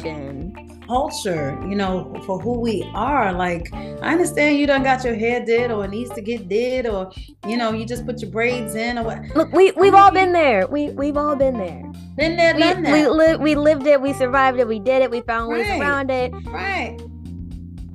[0.87, 3.33] culture, you know, for who we are.
[3.33, 6.87] Like, I understand you done got your hair did or it needs to get did,
[6.87, 7.11] or
[7.45, 9.19] you know, you just put your braids in or what.
[9.35, 10.67] Look, we we've all been there.
[10.67, 11.83] We we've all been there.
[12.15, 12.93] Been there, we, done that.
[12.93, 15.79] We lived we lived it, we survived it, we did it, we found ways right.
[15.79, 16.33] around it.
[16.45, 16.99] Right.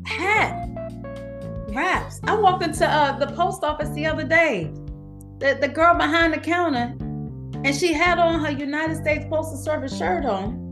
[0.07, 0.69] Hat.
[1.71, 2.21] Wraps.
[2.25, 4.71] I walked into uh, the post office the other day.
[5.39, 6.95] The, the girl behind the counter
[7.65, 10.71] and she had on her United States Postal Service shirt on,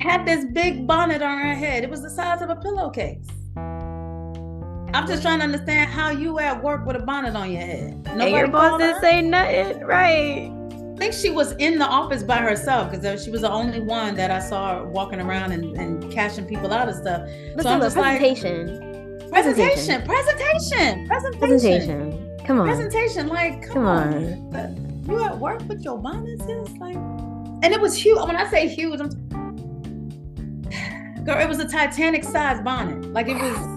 [0.00, 1.84] had this big bonnet on her head.
[1.84, 3.26] It was the size of a pillowcase.
[3.56, 8.04] I'm just trying to understand how you at work with a bonnet on your head.
[8.04, 10.52] Nobody and your boss didn't say nothing, right?
[10.72, 14.14] I think she was in the office by herself because she was the only one
[14.14, 17.28] that I saw walking around and, and cashing people out of stuff.
[17.56, 19.20] Listen, so I'm just presentation.
[19.20, 22.36] like, presentation, presentation, presentation, presentation.
[22.46, 23.26] Come on, presentation.
[23.26, 24.14] Like, come, come on.
[24.54, 26.70] on you at work with your bonuses?
[26.78, 28.18] Like, and it was huge.
[28.26, 29.08] When I say huge, I'm
[31.24, 33.12] girl, it was a Titanic size bonnet.
[33.12, 33.74] Like it was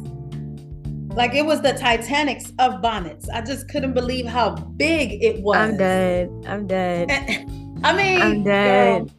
[1.17, 3.27] like it was the Titanics of bonnets.
[3.29, 5.57] I just couldn't believe how big it was.
[5.57, 6.29] I'm dead.
[6.45, 7.09] I'm dead.
[7.83, 9.11] I mean, I'm dead.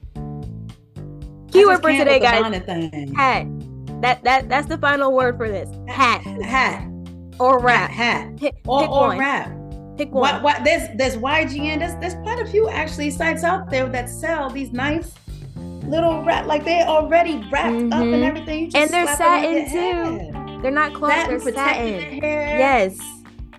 [1.50, 2.44] Keyword for today, guys.
[3.16, 3.46] Hat.
[4.00, 5.68] That that that's the final word for this.
[5.88, 6.22] Hat.
[6.42, 6.88] Hat.
[7.40, 7.90] Or wrap.
[7.90, 8.36] Hat.
[8.36, 9.57] Pick, or, pick or wrap.
[9.98, 10.34] Pick one.
[10.34, 11.80] What, what, there's there's YGN.
[11.80, 15.12] There's there's quite a few actually sites out there that sell these nice
[15.56, 17.92] little wrap like they're already wrapped mm-hmm.
[17.92, 18.22] up and mm-hmm.
[18.22, 18.70] everything.
[18.74, 20.62] and they're satin too.
[20.62, 21.28] They're not cloth.
[21.28, 22.16] They're satin.
[22.16, 22.98] Yes.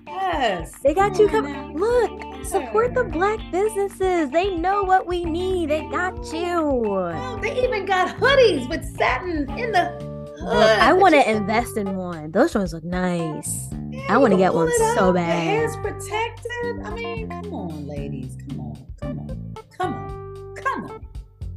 [0.07, 0.79] Yes.
[0.83, 1.73] They got you covered.
[1.73, 4.31] Look, Support the black businesses.
[4.31, 5.69] They know what we need.
[5.69, 6.57] They got you.
[6.57, 10.08] Oh, they even got hoodies with satin in the
[10.47, 12.31] I want to invest in one.
[12.31, 13.67] Those ones look nice.
[13.89, 15.29] Yeah, I want to get one so bad.
[15.29, 16.85] The hair's protected.
[16.85, 18.37] I mean, come on, ladies.
[18.47, 18.85] Come on.
[19.01, 19.53] Come on.
[19.75, 20.55] Come on.
[20.55, 21.07] Come on.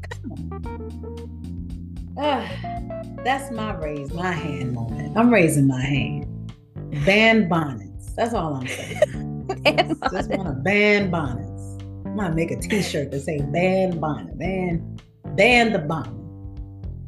[0.09, 0.33] Come
[2.17, 2.25] on.
[2.25, 2.47] Uh,
[3.25, 5.17] that's my raise my hand moment.
[5.17, 6.53] I'm raising my hand.
[7.07, 8.13] Ban bonnets.
[8.15, 9.47] That's all I'm saying.
[10.13, 11.79] Just want to ban bonnets.
[12.05, 15.01] I'm gonna make a T-shirt that say "ban bonnet." Ban,
[15.37, 16.13] ban the bonnet.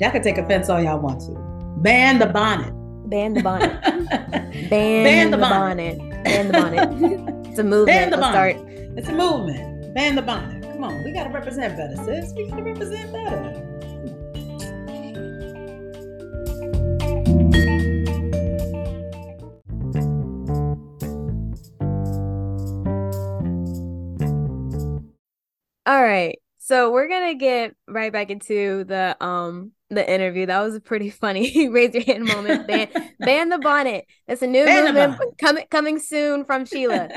[0.01, 1.54] Y'all can take offense all y'all want to.
[1.85, 2.73] Ban the bonnet.
[3.11, 3.79] Ban the bonnet.
[4.71, 5.99] Ban, Ban the, the bonnet.
[5.99, 6.25] bonnet.
[6.25, 7.47] Ban the bonnet.
[7.47, 7.87] it's a movement.
[7.89, 8.57] Ban the bonnet.
[8.57, 8.69] Start.
[8.97, 9.95] It's a movement.
[9.95, 10.63] Ban the bonnet.
[10.63, 12.33] Come on, we gotta represent better, sis.
[12.33, 13.61] We gotta represent better.
[25.85, 26.39] All right.
[26.57, 30.47] So we're gonna get right back into the um the interview.
[30.47, 32.67] That was a pretty funny raise your hand moment.
[32.67, 32.89] Ban,
[33.19, 34.07] ban the bonnet.
[34.27, 37.09] That's a new ban movement coming coming soon from Sheila.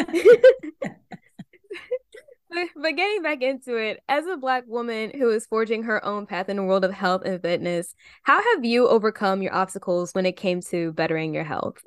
[2.50, 6.50] but getting back into it, as a black woman who is forging her own path
[6.50, 10.38] in the world of health and fitness, how have you overcome your obstacles when it
[10.38, 11.84] came to bettering your health?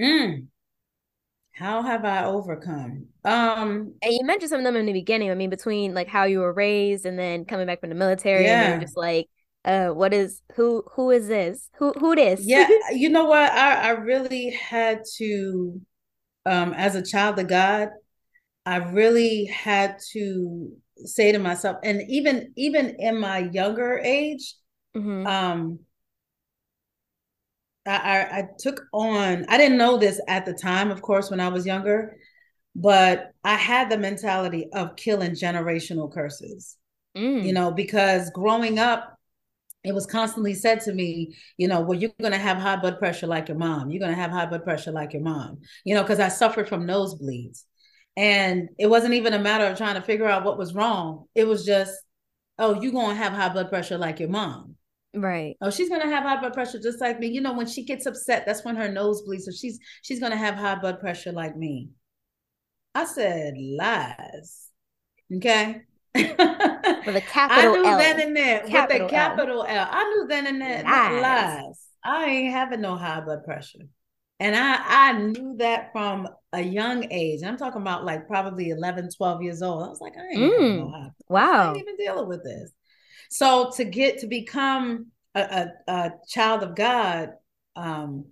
[0.00, 0.48] Mm.
[1.54, 3.06] How have I overcome?
[3.24, 5.30] Um and you mentioned some of them in the beginning.
[5.30, 8.44] I mean, between like how you were raised and then coming back from the military
[8.44, 8.72] yeah.
[8.72, 9.28] and just like
[9.64, 11.70] uh what is who who is this?
[11.78, 12.40] Who who this?
[12.42, 13.52] Yeah, you know what?
[13.52, 15.80] I I really had to
[16.44, 17.90] um as a child of God,
[18.66, 24.56] I really had to say to myself, and even even in my younger age,
[24.96, 25.26] mm-hmm.
[25.26, 25.78] um
[27.86, 31.48] I, I took on, I didn't know this at the time, of course, when I
[31.48, 32.16] was younger,
[32.74, 36.76] but I had the mentality of killing generational curses,
[37.16, 37.44] mm.
[37.44, 39.18] you know, because growing up,
[39.84, 42.98] it was constantly said to me, you know, well, you're going to have high blood
[42.98, 43.90] pressure like your mom.
[43.90, 46.68] You're going to have high blood pressure like your mom, you know, because I suffered
[46.68, 47.64] from nosebleeds.
[48.16, 51.26] And it wasn't even a matter of trying to figure out what was wrong.
[51.34, 51.92] It was just,
[52.58, 54.76] oh, you're going to have high blood pressure like your mom.
[55.14, 55.56] Right.
[55.60, 57.28] Oh, she's gonna have high blood pressure just like me.
[57.28, 59.44] You know, when she gets upset, that's when her nose bleeds.
[59.44, 61.90] So she's she's gonna have high blood pressure like me.
[62.94, 64.68] I said lies.
[65.34, 65.82] Okay.
[66.14, 67.98] With a capital I knew L.
[67.98, 68.60] that in there.
[68.60, 69.76] Capital with a capital L.
[69.76, 69.88] L.
[69.90, 70.82] I knew then and there.
[70.84, 71.22] Lies.
[71.22, 71.80] lies.
[72.04, 73.86] I ain't having no high blood pressure.
[74.40, 77.42] And I I knew that from a young age.
[77.44, 79.84] I'm talking about like probably 11, 12 years old.
[79.84, 80.78] I was like, I ain't mm.
[80.80, 81.10] no high.
[81.28, 81.62] Wow.
[81.62, 82.72] I ain't even dealing with this.
[83.34, 87.30] So to get to become a, a, a child of God,
[87.74, 88.26] um,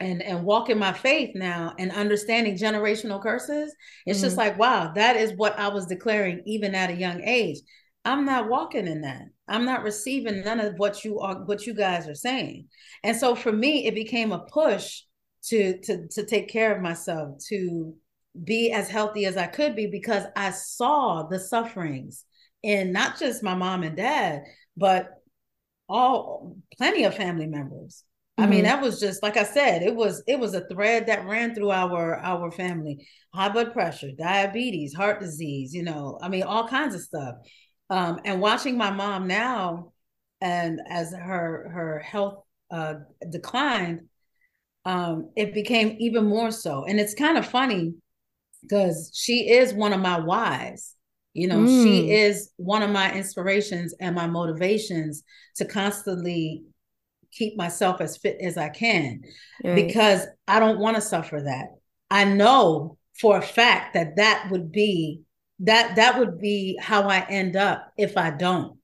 [0.00, 3.74] and and walk in my faith now and understanding generational curses
[4.04, 4.26] it's mm-hmm.
[4.26, 7.56] just like wow that is what i was declaring even at a young age.
[8.04, 9.22] I'm not walking in that.
[9.48, 12.68] I'm not receiving none of what you are what you guys are saying.
[13.02, 15.02] And so for me it became a push
[15.46, 17.94] to to to take care of myself to
[18.44, 22.25] be as healthy as i could be because i saw the sufferings
[22.66, 24.42] and not just my mom and dad,
[24.76, 25.08] but
[25.88, 28.02] all plenty of family members.
[28.38, 28.44] Mm-hmm.
[28.44, 28.66] I mean, mm-hmm.
[28.66, 31.70] that was just like I said, it was it was a thread that ran through
[31.70, 33.06] our our family.
[33.32, 37.36] High blood pressure, diabetes, heart disease, you know, I mean, all kinds of stuff.
[37.88, 39.92] Um, and watching my mom now
[40.40, 42.94] and as her her health uh
[43.30, 44.02] declined,
[44.84, 46.84] um, it became even more so.
[46.84, 47.94] And it's kind of funny
[48.62, 50.96] because she is one of my whys
[51.36, 51.82] you know, mm.
[51.82, 55.22] she is one of my inspirations and my motivations
[55.56, 56.64] to constantly
[57.30, 59.20] keep myself as fit as I can
[59.62, 59.74] right.
[59.74, 61.76] because I don't want to suffer that.
[62.10, 65.20] I know for a fact that that would be
[65.60, 68.78] that that would be how I end up if I don't.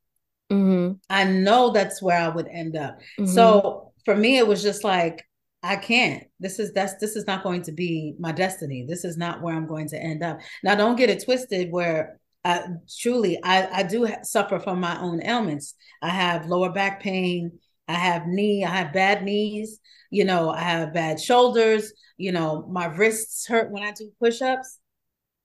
[0.51, 0.95] Mm-hmm.
[1.09, 2.99] I know that's where I would end up.
[3.19, 3.27] Mm-hmm.
[3.27, 5.27] So for me, it was just like
[5.63, 6.25] I can't.
[6.41, 8.85] This is that's this is not going to be my destiny.
[8.87, 10.41] This is not where I'm going to end up.
[10.63, 11.71] Now, don't get it twisted.
[11.71, 12.63] Where uh,
[13.01, 15.75] truly, I, I do suffer from my own ailments.
[16.01, 17.59] I have lower back pain.
[17.89, 22.65] I have knee, I have bad knees, you know, I have bad shoulders, you know,
[22.71, 24.79] my wrists hurt when I do push-ups,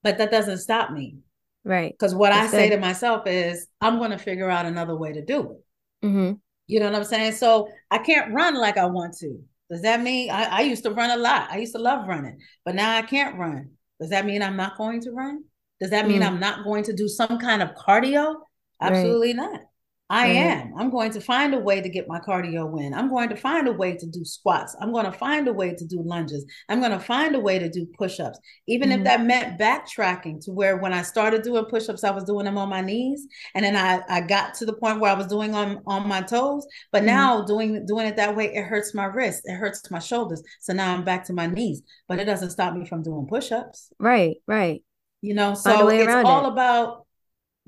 [0.04, 1.16] but that doesn't stop me.
[1.64, 1.92] Right.
[1.92, 5.12] Because what That's I say to myself is, I'm going to figure out another way
[5.12, 6.06] to do it.
[6.06, 6.34] Mm-hmm.
[6.68, 7.32] You know what I'm saying?
[7.32, 9.40] So I can't run like I want to.
[9.68, 11.50] Does that mean I, I used to run a lot?
[11.50, 13.70] I used to love running, but now I can't run.
[14.00, 15.42] Does that mean I'm not going to run?
[15.80, 16.26] Does that mean mm.
[16.26, 18.34] I'm not going to do some kind of cardio?
[18.80, 19.36] Absolutely right.
[19.36, 19.60] not.
[20.10, 20.36] I right.
[20.36, 20.72] am.
[20.78, 22.94] I'm going to find a way to get my cardio in.
[22.94, 24.74] I'm going to find a way to do squats.
[24.80, 26.46] I'm going to find a way to do lunges.
[26.70, 29.00] I'm going to find a way to do push ups, even mm-hmm.
[29.00, 32.46] if that meant backtracking to where when I started doing push ups, I was doing
[32.46, 33.26] them on my knees.
[33.54, 36.22] And then I, I got to the point where I was doing on, on my
[36.22, 36.66] toes.
[36.90, 37.06] But mm-hmm.
[37.06, 40.42] now doing, doing it that way, it hurts my wrist, it hurts my shoulders.
[40.60, 43.52] So now I'm back to my knees, but it doesn't stop me from doing push
[43.52, 43.92] ups.
[43.98, 44.82] Right, right.
[45.20, 46.52] You know, so it's all it.
[46.52, 47.06] about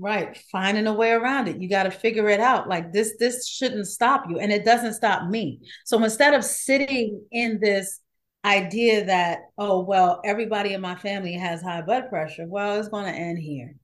[0.00, 0.34] Right.
[0.50, 1.60] Finding a way around it.
[1.60, 2.68] You got to figure it out.
[2.68, 4.38] Like this, this shouldn't stop you.
[4.38, 5.60] And it doesn't stop me.
[5.84, 8.00] So instead of sitting in this
[8.42, 13.04] idea that, oh, well, everybody in my family has high blood pressure, well, it's going
[13.04, 13.74] to end here.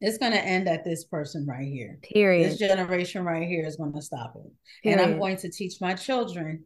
[0.00, 1.98] It's going to end at this person right here.
[2.02, 2.52] Period.
[2.52, 4.52] This generation right here is going to stop it.
[4.84, 5.00] Period.
[5.00, 6.64] And I'm going to teach my children,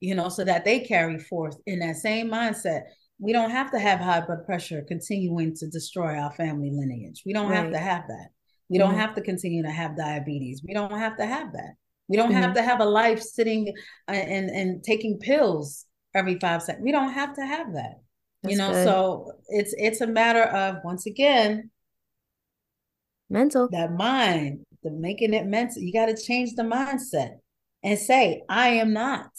[0.00, 2.84] you know, so that they carry forth in that same mindset
[3.18, 7.22] we don't have to have high blood pressure continuing to destroy our family lineage.
[7.24, 7.56] We don't right.
[7.56, 8.28] have to have that.
[8.68, 8.88] We mm-hmm.
[8.88, 10.62] don't have to continue to have diabetes.
[10.66, 11.74] We don't have to have that.
[12.08, 12.42] We don't mm-hmm.
[12.42, 13.72] have to have a life sitting
[14.08, 16.84] uh, and and taking pills every five seconds.
[16.84, 18.00] We don't have to have that.
[18.42, 18.84] That's you know, good.
[18.84, 21.70] so it's it's a matter of once again
[23.28, 25.82] mental that mind, the making it mental.
[25.82, 27.38] You got to change the mindset
[27.82, 29.30] and say, I am not.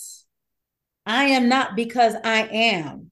[1.06, 3.12] I am not because I am.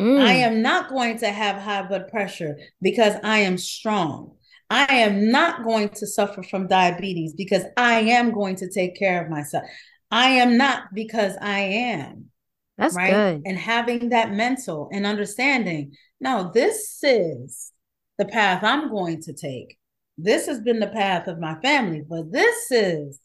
[0.00, 0.20] Mm.
[0.20, 4.36] I am not going to have high blood pressure because I am strong.
[4.70, 9.22] I am not going to suffer from diabetes because I am going to take care
[9.22, 9.64] of myself.
[10.10, 12.30] I am not because I am.
[12.78, 13.12] That's right.
[13.12, 13.42] Good.
[13.44, 15.92] And having that mental and understanding.
[16.20, 17.72] No, this is
[18.18, 19.78] the path I'm going to take.
[20.16, 23.20] This has been the path of my family, but this is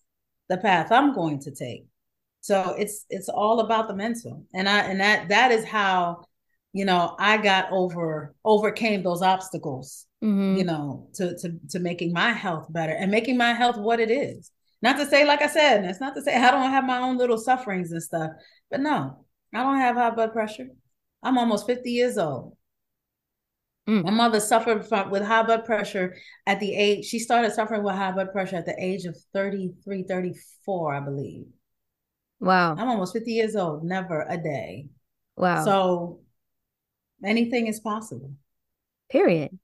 [0.50, 1.86] the path I'm going to take.
[2.42, 4.46] So it's it's all about the mental.
[4.54, 6.26] And I and that that is how
[6.78, 10.58] you know, I got over overcame those obstacles, mm-hmm.
[10.58, 14.12] you know, to to to making my health better and making my health what it
[14.12, 14.52] is.
[14.84, 17.18] Not to say, like I said, it's not to say I don't have my own
[17.18, 18.32] little sufferings and stuff,
[18.70, 20.68] but no, I don't have high blood pressure.
[21.24, 22.56] I'm almost 50 years old.
[23.90, 24.04] Mm.
[24.04, 26.16] My mother suffered from with high blood pressure
[26.46, 30.04] at the age, she started suffering with high blood pressure at the age of 33,
[30.04, 31.46] 34, I believe.
[32.40, 32.76] Wow.
[32.78, 34.90] I'm almost 50 years old, never a day.
[35.38, 35.66] Wow.
[35.66, 36.20] So
[37.24, 38.32] anything is possible.
[39.10, 39.58] Period.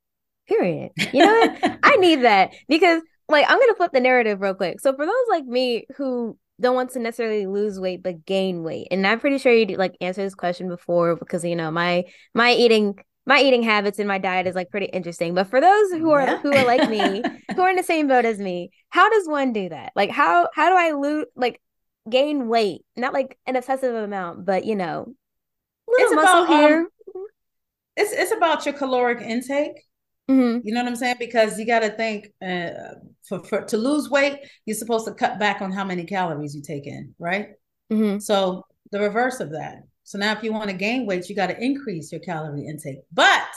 [0.47, 0.91] Period.
[1.13, 1.79] You know what?
[1.83, 4.79] I need that because like I'm gonna flip the narrative real quick.
[4.79, 8.87] So for those like me who don't want to necessarily lose weight but gain weight,
[8.91, 12.53] and I'm pretty sure you like answered this question before because you know my my
[12.53, 12.95] eating
[13.25, 15.33] my eating habits and my diet is like pretty interesting.
[15.33, 16.37] But for those who are yeah.
[16.39, 17.23] who are like me,
[17.55, 19.93] who are in the same boat as me, how does one do that?
[19.95, 21.61] Like how how do I lose like
[22.09, 22.81] gain weight?
[22.97, 25.13] Not like an excessive amount, but you know,
[25.87, 26.79] little it's muscle about, um, here.
[26.79, 26.87] Um,
[27.95, 29.85] it's it's about your caloric intake.
[30.29, 30.65] Mm-hmm.
[30.65, 31.17] You know what I'm saying?
[31.19, 32.95] Because you got to think uh,
[33.27, 36.61] for, for to lose weight, you're supposed to cut back on how many calories you
[36.61, 37.49] take in, right?
[37.91, 38.19] Mm-hmm.
[38.19, 39.83] So the reverse of that.
[40.05, 42.99] So now, if you want to gain weight, you got to increase your calorie intake.
[43.11, 43.49] But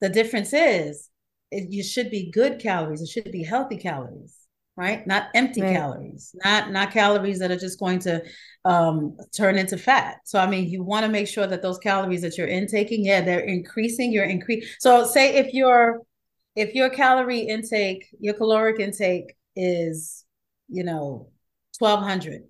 [0.00, 1.08] the difference is,
[1.50, 3.02] it, you should be good calories.
[3.02, 4.39] It should be healthy calories
[4.80, 5.06] right?
[5.06, 5.76] Not empty right.
[5.76, 8.22] calories, not not calories that are just going to
[8.64, 10.20] um, turn into fat.
[10.24, 13.20] So I mean, you want to make sure that those calories that you're intaking, yeah,
[13.20, 14.10] they're increasing.
[14.10, 14.76] You're increase.
[14.80, 16.00] So say if your
[16.56, 20.24] if your calorie intake, your caloric intake is,
[20.68, 21.28] you know,
[21.78, 22.44] twelve hundred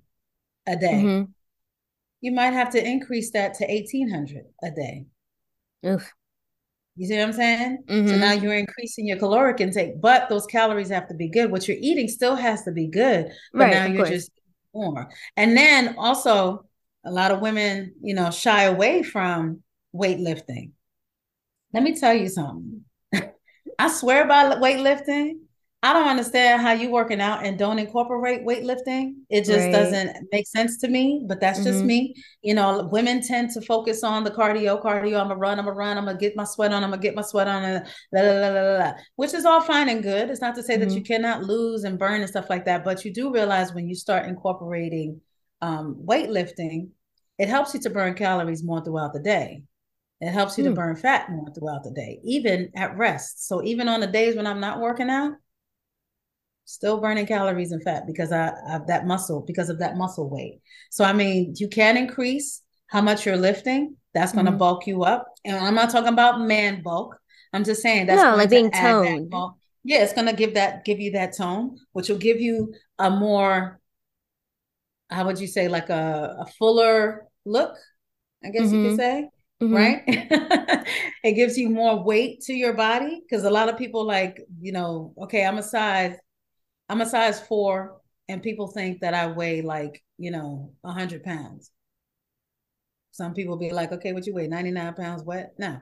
[0.68, 1.30] a day, mm-hmm.
[2.20, 5.06] you might have to increase that to eighteen hundred a day.
[5.84, 6.12] Oof.
[7.00, 7.78] You see what I'm saying?
[7.88, 8.08] Mm-hmm.
[8.08, 11.50] So now you're increasing your caloric intake, but those calories have to be good.
[11.50, 14.10] What you're eating still has to be good, but right, now you're course.
[14.10, 14.30] just
[14.74, 15.08] more.
[15.34, 16.66] And then also,
[17.02, 19.62] a lot of women, you know, shy away from
[19.96, 20.72] weightlifting.
[21.72, 22.84] Let me tell you something.
[23.78, 25.38] I swear by weightlifting,
[25.82, 29.14] I don't understand how you working out and don't incorporate weightlifting.
[29.30, 29.72] It just right.
[29.72, 31.68] doesn't make sense to me, but that's mm-hmm.
[31.68, 32.14] just me.
[32.42, 35.18] You know, women tend to focus on the cardio, cardio.
[35.18, 37.14] I'm gonna run, I'm gonna run, I'm gonna get my sweat on, I'm gonna get
[37.14, 40.28] my sweat on, and blah, blah, blah, blah, which is all fine and good.
[40.28, 40.88] It's not to say mm-hmm.
[40.88, 43.88] that you cannot lose and burn and stuff like that, but you do realize when
[43.88, 45.22] you start incorporating
[45.62, 46.88] um, weightlifting,
[47.38, 49.62] it helps you to burn calories more throughout the day.
[50.20, 50.68] It helps you mm.
[50.68, 53.48] to burn fat more throughout the day, even at rest.
[53.48, 55.32] So even on the days when I'm not working out,
[56.70, 60.60] still burning calories and fat because I have that muscle because of that muscle weight.
[60.90, 63.96] So I mean, you can increase how much you're lifting.
[64.14, 64.58] That's going to mm-hmm.
[64.58, 65.26] bulk you up.
[65.44, 67.16] And I'm not talking about man bulk.
[67.52, 69.32] I'm just saying that's no, like being toned.
[69.82, 73.10] Yeah, it's going to give that give you that tone, which will give you a
[73.10, 73.80] more
[75.10, 77.76] how would you say like a, a fuller look,
[78.44, 78.74] I guess mm-hmm.
[78.74, 79.24] you could mm-hmm.
[79.24, 79.28] say.
[79.62, 79.74] Mm-hmm.
[79.74, 80.02] right?
[81.24, 84.72] it gives you more weight to your body because a lot of people like, you
[84.72, 86.16] know, okay, I'm a size
[86.90, 91.70] I'm a size four, and people think that I weigh like, you know, 100 pounds.
[93.12, 94.48] Some people be like, okay, what you weigh?
[94.48, 95.22] 99 pounds?
[95.22, 95.50] What?
[95.56, 95.78] No.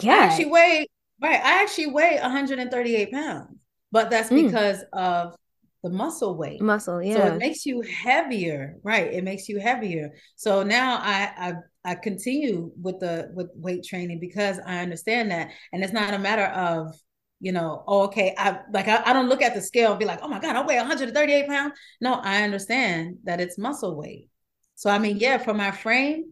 [0.00, 0.12] Yeah.
[0.12, 0.86] I actually weigh,
[1.20, 1.40] right.
[1.42, 3.58] I actually weigh 138 pounds,
[3.90, 4.46] but that's mm.
[4.46, 5.34] because of
[5.82, 6.62] the muscle weight.
[6.62, 7.16] Muscle, yeah.
[7.16, 9.12] So it makes you heavier, right?
[9.12, 10.10] It makes you heavier.
[10.36, 15.50] So now I I I continue with the with weight training because I understand that,
[15.72, 16.94] and it's not a matter of
[17.40, 20.06] you know, oh, okay, I like I, I don't look at the scale and be
[20.06, 21.78] like, oh my god, I weigh 138 pounds.
[22.00, 24.28] No, I understand that it's muscle weight.
[24.76, 26.24] So I mean, yeah, for my frame,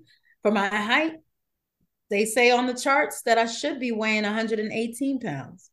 [0.42, 1.14] for my height,
[2.10, 5.70] they say on the charts that I should be weighing 118 pounds.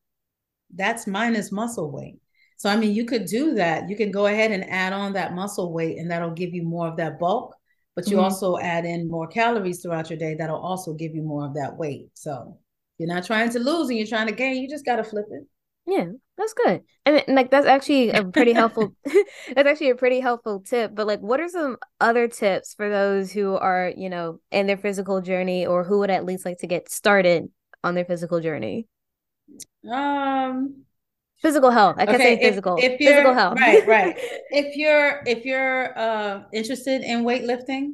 [0.73, 2.19] That's minus muscle weight.
[2.59, 3.89] So, I mean, you could do that.
[3.89, 6.87] You can go ahead and add on that muscle weight, and that'll give you more
[6.87, 7.55] of that bulk.
[7.95, 8.25] But you mm-hmm.
[8.25, 10.35] also add in more calories throughout your day.
[10.35, 12.09] That'll also give you more of that weight.
[12.15, 12.57] So,
[12.99, 14.61] you're not trying to lose and you're trying to gain.
[14.61, 15.47] You just got to flip it.
[15.87, 16.05] Yeah,
[16.37, 16.83] that's good.
[17.05, 18.93] And like that's actually a pretty helpful
[19.55, 20.93] that's actually a pretty helpful tip.
[20.93, 24.77] But like what are some other tips for those who are, you know, in their
[24.77, 27.49] physical journey or who would at least like to get started
[27.83, 28.85] on their physical journey?
[29.91, 30.83] Um
[31.41, 31.95] physical health.
[31.97, 32.75] I can okay, say physical.
[32.77, 33.57] If, if physical health.
[33.59, 34.19] right, right.
[34.51, 37.93] If you're if you're uh, interested in weightlifting,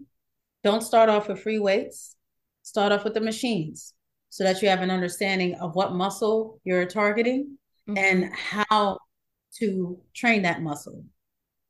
[0.63, 2.15] don't start off with free weights.
[2.63, 3.93] Start off with the machines
[4.35, 7.57] so that you have an understanding of what muscle you're targeting
[7.87, 7.97] mm-hmm.
[7.97, 8.99] and how
[9.57, 11.05] to train that muscle.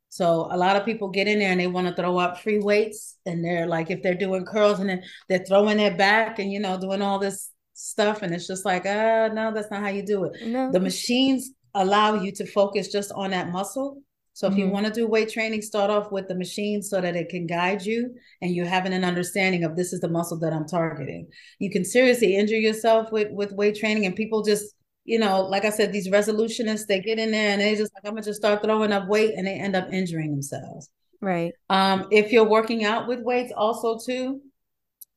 [0.09, 2.57] So a lot of people get in there and they want to throw up free
[2.57, 6.51] weights and they're like if they're doing curls and then they're throwing their back and
[6.51, 9.89] you know doing all this stuff and it's just like uh no that's not how
[9.89, 10.47] you do it.
[10.47, 10.71] No.
[10.71, 14.01] The machines allow you to focus just on that muscle.
[14.35, 14.63] So if mm-hmm.
[14.63, 17.47] you want to do weight training, start off with the machine so that it can
[17.47, 21.29] guide you and you're having an understanding of this is the muscle that I'm targeting.
[21.59, 24.75] You can seriously injure yourself with with weight training and people just
[25.05, 28.05] you know, like I said, these resolutionists, they get in there and they just like,
[28.05, 30.89] I'm gonna just start throwing up weight and they end up injuring themselves.
[31.21, 31.53] Right.
[31.69, 34.41] Um, if you're working out with weights also too,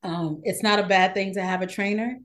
[0.05, 2.19] um, it's not a bad thing to have a trainer.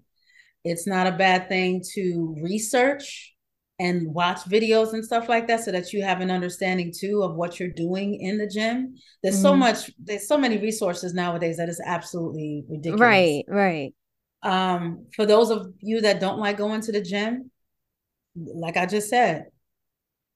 [0.63, 3.32] It's not a bad thing to research
[3.79, 7.35] and watch videos and stuff like that so that you have an understanding too of
[7.35, 8.95] what you're doing in the gym.
[9.21, 9.43] There's mm-hmm.
[9.43, 13.01] so much, there's so many resources nowadays that is absolutely ridiculous.
[13.01, 13.93] Right, right.
[14.43, 17.49] Um, for those of you that don't like going to the gym,
[18.35, 19.45] like I just said,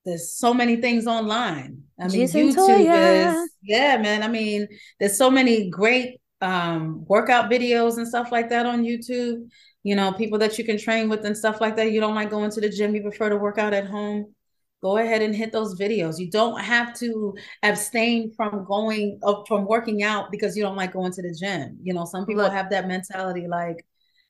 [0.05, 1.83] there's so many things online.
[1.99, 3.43] I mean, Jason YouTube Toya.
[3.43, 4.23] is yeah, man.
[4.23, 4.67] I mean,
[4.99, 9.49] there's so many great um workout videos and stuff like that on YouTube
[9.83, 11.91] you know, people that you can train with and stuff like that.
[11.91, 14.33] You don't like going to the gym, you prefer to work out at home.
[14.81, 16.19] Go ahead and hit those videos.
[16.19, 20.93] You don't have to abstain from going uh, from working out because you don't like
[20.93, 21.79] going to the gym.
[21.81, 23.85] You know, some people Look, have that mentality like,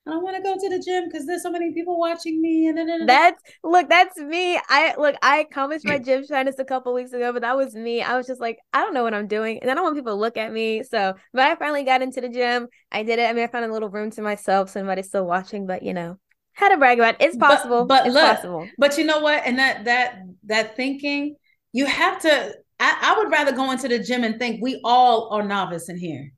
[0.08, 2.68] I don't want to go to the gym because there's so many people watching me.
[2.68, 4.58] And that's look, that's me.
[4.70, 8.02] I look, I accomplished my gym shyness a couple weeks ago, but that was me.
[8.02, 10.14] I was just like, I don't know what I'm doing, and I don't want people
[10.14, 10.84] to look at me.
[10.84, 12.68] So, but I finally got into the gym.
[12.90, 13.30] I did it.
[13.30, 14.70] I mean, I found a little room to myself.
[14.70, 16.18] So nobody's still watching, but you know,
[16.54, 17.26] had to brag about it.
[17.26, 17.84] It's possible.
[17.86, 18.70] But, but it's look, possible.
[18.78, 19.44] But you know what?
[19.46, 21.36] And that that that thinking,
[21.74, 22.54] you have to.
[22.80, 25.98] I, I would rather go into the gym and think we all are novice in
[25.98, 26.32] here.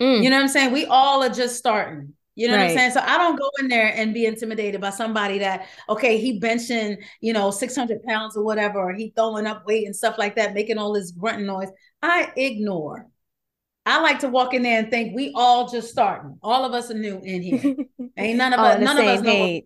[0.00, 0.22] Mm.
[0.22, 0.72] You know what I'm saying?
[0.72, 2.14] We all are just starting.
[2.36, 2.62] You know right.
[2.62, 2.90] what I'm saying?
[2.92, 6.96] So I don't go in there and be intimidated by somebody that, okay, he benching,
[7.20, 10.54] you know, 600 pounds or whatever, or he throwing up weight and stuff like that,
[10.54, 11.68] making all this grunting noise.
[12.02, 13.08] I ignore.
[13.86, 16.38] I like to walk in there and think we all just starting.
[16.42, 17.74] All of us are new in here.
[18.16, 19.38] Ain't none of us, none of us know.
[19.38, 19.62] What,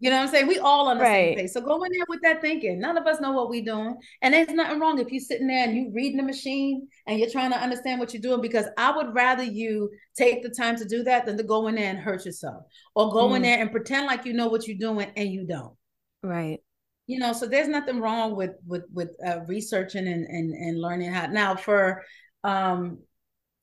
[0.00, 0.46] you know what I'm saying?
[0.46, 1.30] We all on the right.
[1.30, 1.50] same page.
[1.50, 2.78] So go in there with that thinking.
[2.78, 3.96] None of us know what we're doing.
[4.22, 7.30] And there's nothing wrong if you're sitting there and you reading the machine and you're
[7.30, 10.84] trying to understand what you're doing because I would rather you take the time to
[10.84, 12.62] do that than to go in there and hurt yourself
[12.94, 13.36] or go mm.
[13.36, 15.74] in there and pretend like you know what you're doing and you don't.
[16.22, 16.60] Right.
[17.08, 21.10] You know, so there's nothing wrong with with with uh, researching and, and and learning
[21.10, 21.26] how.
[21.26, 22.04] Now for
[22.44, 22.98] um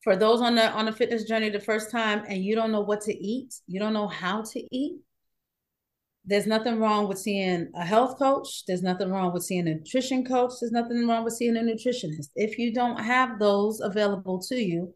[0.04, 2.82] for those on the on the fitness journey the first time and you don't know
[2.82, 4.98] what to eat, you don't know how to eat
[6.28, 8.66] there's nothing wrong with seeing a health coach.
[8.66, 10.54] There's nothing wrong with seeing a nutrition coach.
[10.60, 12.30] There's nothing wrong with seeing a nutritionist.
[12.36, 14.94] If you don't have those available to you,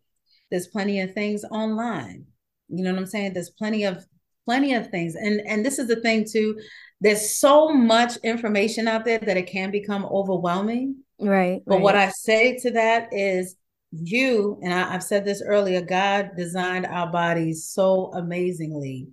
[0.49, 2.25] there's plenty of things online.
[2.67, 3.33] You know what I'm saying?
[3.33, 4.05] There's plenty of
[4.45, 5.15] plenty of things.
[5.15, 6.59] And and this is the thing too.
[7.01, 10.97] There's so much information out there that it can become overwhelming.
[11.19, 11.61] Right.
[11.65, 11.83] But right.
[11.83, 13.55] what I say to that is
[13.91, 19.09] you, and I, I've said this earlier, God designed our bodies so amazingly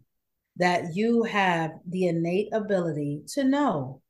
[0.57, 4.01] that you have the innate ability to know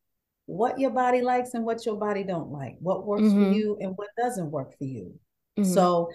[0.47, 3.51] what your body likes and what your body don't like, what works mm-hmm.
[3.51, 5.13] for you and what doesn't work for you.
[5.59, 5.73] Mm-hmm.
[5.73, 6.11] So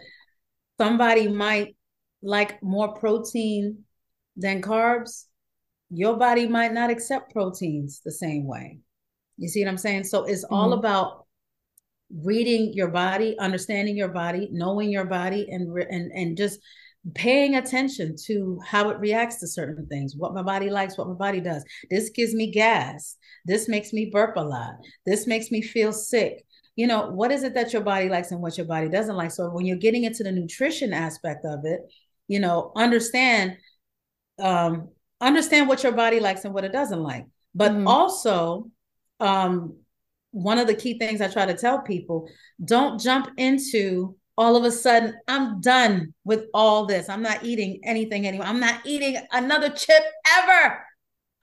[0.80, 1.76] somebody might
[2.24, 3.84] like more protein
[4.38, 5.26] than carbs.
[5.90, 8.80] Your body might not accept proteins the same way.
[9.38, 10.06] You see what I'm saying?
[10.06, 10.54] So it's mm-hmm.
[10.54, 11.26] all about
[12.24, 16.60] reading your body, understanding your body, knowing your body, and and and just
[17.16, 21.16] paying attention to how it reacts to certain things, what my body likes, what my
[21.16, 21.64] body does.
[21.90, 23.18] This gives me gas.
[23.46, 24.76] This makes me burp a lot.
[25.06, 26.46] This makes me feel sick.
[26.76, 29.32] You know, what is it that your body likes and what your body doesn't like?
[29.32, 31.82] So when you're getting into the nutrition aspect of it,
[32.28, 33.58] you know, understand
[34.40, 34.90] um
[35.20, 37.26] understand what your body likes and what it doesn't like.
[37.54, 37.88] But mm-hmm.
[37.88, 38.70] also
[39.20, 39.78] um
[40.32, 42.30] one of the key things I try to tell people,
[42.64, 47.10] don't jump into all of a sudden I'm done with all this.
[47.10, 48.48] I'm not eating anything anymore.
[48.48, 50.04] I'm not eating another chip
[50.40, 50.84] ever.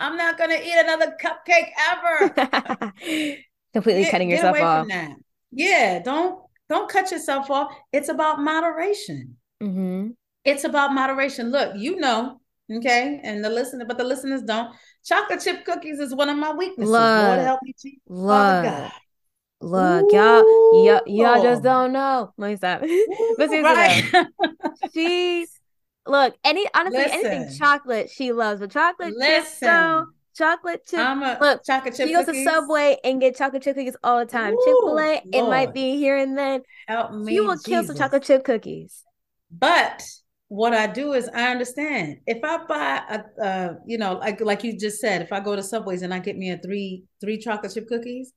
[0.00, 2.92] I'm not going to eat another cupcake ever.
[3.72, 4.86] Completely get, cutting yourself off.
[5.50, 7.74] Yeah, don't don't cut yourself off.
[7.92, 9.36] It's about moderation.
[9.62, 10.10] Mm-hmm.
[10.44, 11.50] It's about moderation.
[11.50, 14.74] Look, you know, okay, and the listener, but the listeners don't.
[15.04, 16.92] Chocolate chip cookies is one of my weaknesses.
[16.92, 18.00] Love, Lord help me, Jesus.
[18.08, 18.64] Love.
[18.64, 18.92] God.
[19.60, 20.44] Look, y'all,
[20.84, 22.32] y'all, y'all just don't know.
[22.36, 22.80] Let me stop.
[23.36, 24.20] but seriously,
[24.94, 25.46] she
[26.06, 27.26] look any honestly Listen.
[27.26, 30.06] anything chocolate she loves, but chocolate Listen.
[30.36, 31.00] Chocolate chip.
[31.00, 32.06] A look, chocolate chip.
[32.06, 32.46] She goes cookies.
[32.46, 34.54] to Subway and get chocolate chip cookies all the time.
[34.64, 36.62] Chick Fil A, it might be here and then.
[36.86, 37.66] Help me, you will Jesus.
[37.66, 39.02] kill some chocolate chip cookies.
[39.50, 40.00] But
[40.46, 44.62] what I do is I understand if I buy a, uh, you know, like like
[44.62, 47.38] you just said, if I go to Subways and I get me a three three
[47.38, 48.32] chocolate chip cookies,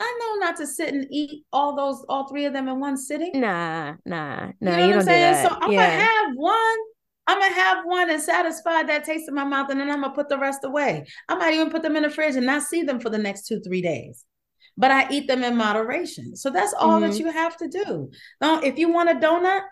[0.00, 2.96] I know not to sit and eat all those, all three of them in one
[2.96, 3.32] sitting.
[3.34, 5.46] Nah, nah, no, you, know you don't do that.
[5.46, 5.90] So I'm yeah.
[5.90, 6.78] gonna have one.
[7.26, 10.14] I'm gonna have one and satisfy that taste in my mouth, and then I'm gonna
[10.14, 11.06] put the rest away.
[11.28, 13.46] I might even put them in the fridge and not see them for the next
[13.46, 14.24] two, three days.
[14.76, 16.34] But I eat them in moderation.
[16.34, 17.10] So that's all mm-hmm.
[17.10, 18.10] that you have to do.
[18.40, 19.62] Now, if you want a donut,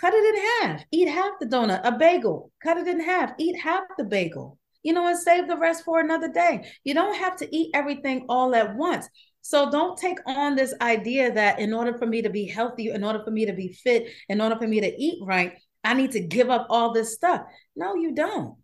[0.00, 0.84] cut it in half.
[0.90, 1.80] Eat half the donut.
[1.84, 3.32] A bagel, cut it in half.
[3.38, 4.58] Eat half the bagel.
[4.82, 6.68] You know, and save the rest for another day.
[6.82, 9.08] You don't have to eat everything all at once.
[9.48, 13.02] So don't take on this idea that in order for me to be healthy, in
[13.02, 16.10] order for me to be fit, in order for me to eat right, I need
[16.10, 17.40] to give up all this stuff.
[17.74, 18.56] No, you don't.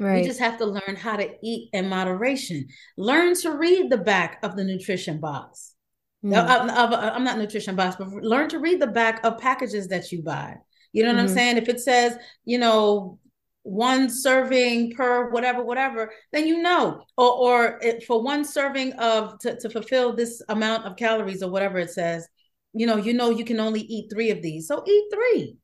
[0.00, 0.18] Right.
[0.18, 2.66] You just have to learn how to eat in moderation.
[2.96, 5.76] Learn to read the back of the nutrition box.
[6.24, 6.36] Mm.
[6.36, 9.86] Of, of, of, I'm not nutrition box, but learn to read the back of packages
[9.86, 10.56] that you buy.
[10.92, 11.28] You know what mm-hmm.
[11.28, 11.56] I'm saying?
[11.58, 13.20] If it says, you know,
[13.68, 17.02] one serving per whatever whatever then you know.
[17.16, 21.50] Or or it, for one serving of to, to fulfill this amount of calories or
[21.50, 22.26] whatever it says
[22.72, 24.66] you know you know you can only eat three of these.
[24.66, 25.56] So eat three.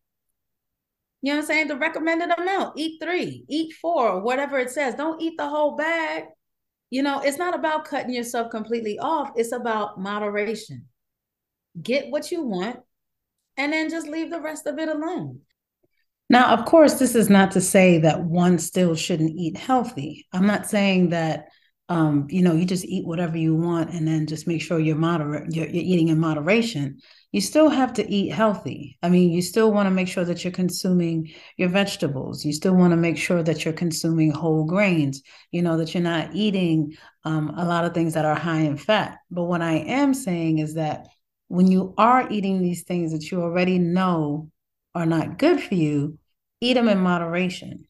[1.23, 1.69] You know what i'm saying?
[1.69, 4.95] The recommended amount eat three eat four whatever it says.
[4.95, 6.25] Don't eat the whole bag.
[6.91, 9.31] You know it's not about cutting yourself completely off.
[9.37, 10.87] It's about moderation.
[11.81, 12.81] Get what you want
[13.57, 15.41] and then just leave the rest of it alone
[16.29, 20.27] now, of course, this is not to say that one still shouldn't eat healthy.
[20.33, 21.49] I'm not saying that
[21.91, 24.97] um, you know, you just eat whatever you want and then just make sure you're
[24.97, 26.99] moderate you're, you're eating in moderation.
[27.31, 28.97] You still have to eat healthy.
[29.03, 32.45] I mean, you still want to make sure that you're consuming your vegetables.
[32.45, 35.21] You still want to make sure that you're consuming whole grains,
[35.51, 38.79] you know, that you're not eating um, a lot of things that are high in
[38.79, 39.19] fat.
[39.31, 41.09] But what I am saying is that
[41.49, 44.51] when you are eating these things that you already know
[44.95, 46.19] are not good for you,
[46.61, 47.87] eat them in moderation.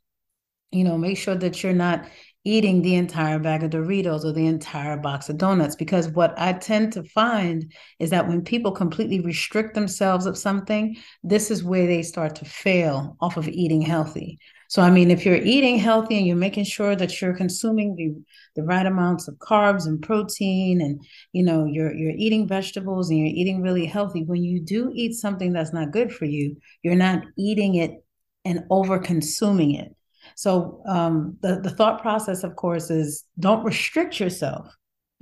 [0.72, 2.06] You know, make sure that you're not
[2.44, 5.76] eating the entire bag of Doritos or the entire box of donuts.
[5.76, 10.96] Because what I tend to find is that when people completely restrict themselves of something,
[11.22, 14.38] this is where they start to fail off of eating healthy.
[14.74, 18.12] So, I mean, if you're eating healthy and you're making sure that you're consuming the,
[18.56, 21.00] the right amounts of carbs and protein and,
[21.32, 25.14] you know, you're, you're eating vegetables and you're eating really healthy, when you do eat
[25.14, 28.04] something that's not good for you, you're not eating it
[28.44, 29.94] and over consuming it.
[30.34, 34.74] So um, the, the thought process, of course, is don't restrict yourself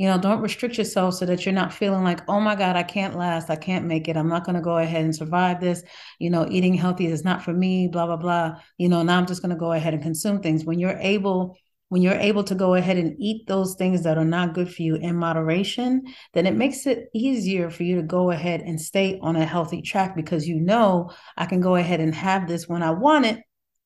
[0.02, 2.82] you know don't restrict yourself so that you're not feeling like oh my god i
[2.82, 3.50] can't last.
[3.50, 4.16] I can't make it.
[4.16, 5.84] I'm not going to go ahead and survive this.
[6.18, 8.56] You know eating healthy is not for me blah blah blah.
[8.78, 10.64] You know now i'm just going to go ahead and consume things.
[10.64, 11.56] When you're able
[11.90, 14.82] when you're able to go ahead and eat those things that are not good for
[14.82, 16.02] you in moderation
[16.32, 19.82] then it makes it easier for you to go ahead and stay on a healthy
[19.82, 23.42] track because you know i can go ahead and have this when i want it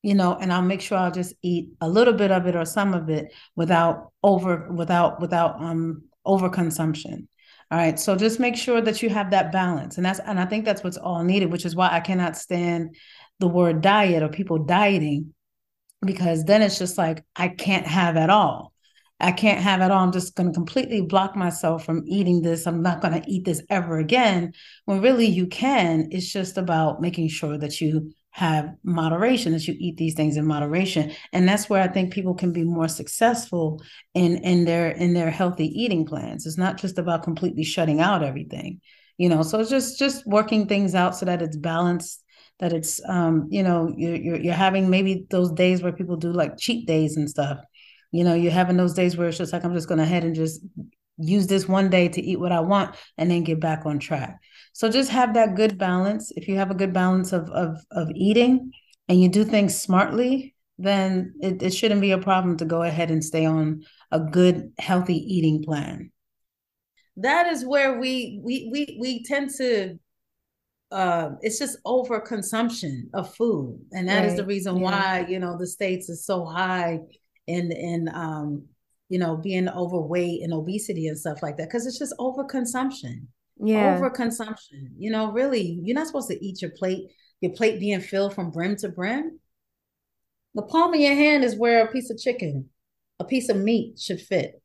[0.07, 2.65] you know, and I'll make sure I'll just eat a little bit of it or
[2.65, 7.27] some of it without over without without um overconsumption.
[7.71, 7.99] All right.
[7.99, 9.97] So just make sure that you have that balance.
[9.97, 12.95] And that's and I think that's what's all needed, which is why I cannot stand
[13.41, 15.35] the word diet or people dieting,
[16.05, 18.73] because then it's just like I can't have at all.
[19.19, 20.05] I can't have at all.
[20.05, 22.67] I'm just going to completely block myself from eating this.
[22.67, 24.53] I'm not going to eat this ever again.
[24.85, 26.09] When really you can.
[26.11, 30.47] It's just about making sure that you have moderation that you eat these things in
[30.47, 31.11] moderation.
[31.33, 33.83] And that's where i think people can be more successful
[34.15, 36.47] in in their in their healthy eating plans.
[36.47, 38.81] It's not just about completely shutting out everything
[39.19, 39.43] you know?
[39.43, 42.23] So it's just just working things out so that it's balanced
[42.59, 46.33] that it's um you know you're, you're you're having maybe those days where people do
[46.33, 47.59] like cheat days and stuff.
[48.13, 50.25] You know you're having those days where it's just like i'm just going to head
[50.25, 50.63] and just
[51.19, 54.39] use this one day to eat what i want and then get back on track
[54.77, 56.31] so just have that good balance.
[56.37, 58.73] If you have a good balance of of of eating
[59.09, 63.11] and you do things smartly, then it, it shouldn't be a problem to go ahead
[63.11, 66.13] and stay on a good healthy eating plan.
[67.17, 69.99] That is where we we we we tend to
[70.91, 74.29] uh, it's just overconsumption of food, and that right.
[74.29, 74.83] is the reason yeah.
[74.83, 76.99] why you know the states is so high
[77.47, 78.67] in in um,
[79.09, 83.27] you know being overweight and obesity and stuff like that because it's just overconsumption
[83.59, 87.11] yeah overconsumption you know really you're not supposed to eat your plate
[87.41, 89.39] your plate being filled from brim to brim
[90.55, 92.69] the palm of your hand is where a piece of chicken
[93.19, 94.61] a piece of meat should fit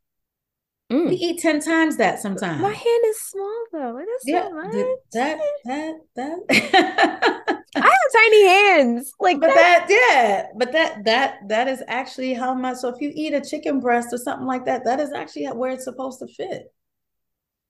[0.92, 1.08] mm.
[1.08, 4.50] we eat 10 times that sometimes my hand is small though it is yeah,
[5.14, 9.14] that that that I have tiny hands.
[9.20, 9.88] Like but that.
[9.88, 10.48] that, yeah.
[10.58, 12.78] But that that that is actually how much.
[12.78, 15.72] So if you eat a chicken breast or something like that, that is actually where
[15.72, 16.74] it's supposed to fit.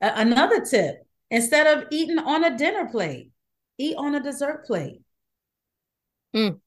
[0.01, 3.31] another tip: Instead of eating on a dinner plate,
[3.77, 5.01] eat on a dessert plate.
[6.35, 6.59] Mm.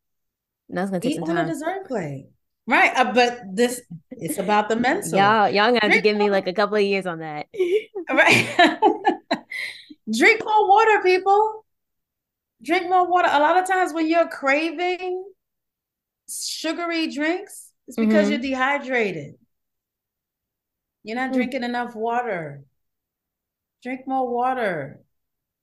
[0.70, 1.36] That's gonna take eat some time.
[1.38, 2.28] on a dessert plate.
[2.66, 2.92] Right.
[2.96, 5.10] Uh, but this it's about the mental.
[5.10, 7.46] Y'all, y'all gonna have to give me like a couple of years on that.
[8.10, 8.56] right.
[10.10, 11.66] Drink more water, people.
[12.62, 13.28] Drink more water.
[13.30, 15.24] A lot of times when you're craving
[16.26, 18.30] sugary drinks, it's because mm-hmm.
[18.32, 19.34] you're dehydrated.
[21.02, 21.34] You're not mm.
[21.34, 22.64] drinking enough water.
[23.84, 25.00] Drink more water.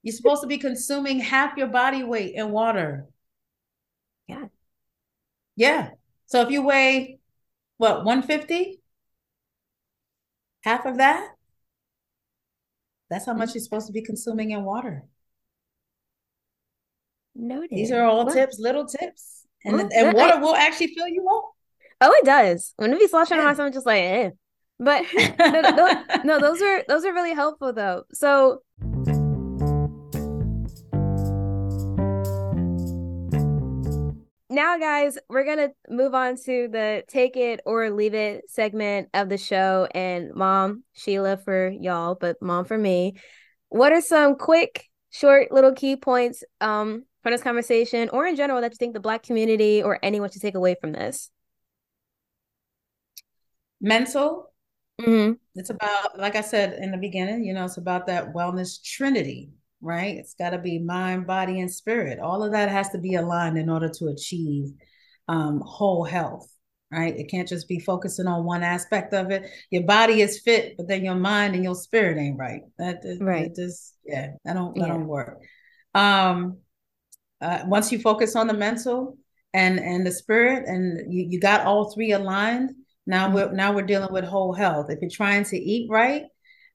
[0.03, 3.07] You're supposed to be consuming half your body weight in water.
[4.27, 4.45] Yeah.
[5.55, 5.89] Yeah.
[6.27, 7.19] So if you weigh
[7.77, 8.79] what, 150?
[10.63, 11.31] Half of that?
[13.09, 15.03] That's how much you're supposed to be consuming in water.
[17.33, 17.71] Noted.
[17.71, 19.47] These are all tips, little tips.
[19.65, 21.51] And, well, and water I, will actually fill you up.
[22.01, 22.75] Oh, it does.
[22.77, 23.43] When we sloshing yeah.
[23.43, 24.29] on myself, just like, eh.
[24.81, 25.05] But
[25.39, 28.03] no, no, no, those are those are really helpful though.
[28.13, 28.63] So
[34.49, 39.29] now guys we're gonna move on to the take it or leave it segment of
[39.29, 43.15] the show and mom sheila for y'all but mom for me
[43.69, 48.59] what are some quick short little key points um from this conversation or in general
[48.59, 51.31] that you think the black community or anyone should take away from this
[53.79, 54.50] mental
[55.01, 55.33] Mm-hmm.
[55.55, 59.51] It's about, like I said in the beginning, you know, it's about that wellness trinity,
[59.81, 60.15] right?
[60.17, 62.19] It's got to be mind, body, and spirit.
[62.19, 64.71] All of that has to be aligned in order to achieve
[65.27, 66.47] um, whole health,
[66.91, 67.15] right?
[67.15, 69.49] It can't just be focusing on one aspect of it.
[69.69, 72.61] Your body is fit, but then your mind and your spirit ain't right.
[72.77, 73.53] That, that right.
[73.55, 74.87] just yeah, that don't that yeah.
[74.87, 75.41] don't work.
[75.93, 76.57] Um,
[77.41, 79.17] uh, once you focus on the mental
[79.53, 82.71] and and the spirit, and you you got all three aligned
[83.05, 83.35] now mm-hmm.
[83.35, 84.87] we're now we're dealing with whole health.
[84.89, 86.23] If you're trying to eat right,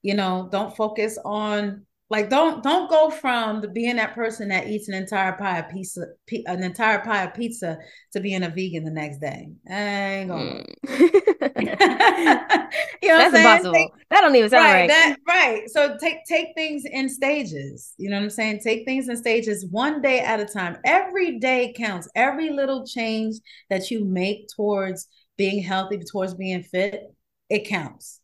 [0.01, 4.67] you know, don't focus on like don't don't go from the being that person that
[4.67, 6.05] eats an entire pie of pizza
[6.45, 7.77] an entire pie of pizza
[8.13, 9.49] to being a vegan the next day.
[9.69, 10.63] I ain't gonna.
[10.85, 11.49] Mm.
[13.01, 13.73] you know That's impossible.
[13.73, 14.79] Take, that don't even sound right.
[14.81, 14.87] Right.
[14.87, 15.69] That, right.
[15.69, 17.93] So take take things in stages.
[17.97, 18.61] You know what I'm saying?
[18.63, 20.77] Take things in stages, one day at a time.
[20.85, 22.09] Every day counts.
[22.15, 23.35] Every little change
[23.69, 25.07] that you make towards
[25.37, 27.03] being healthy towards being fit,
[27.49, 28.19] it counts.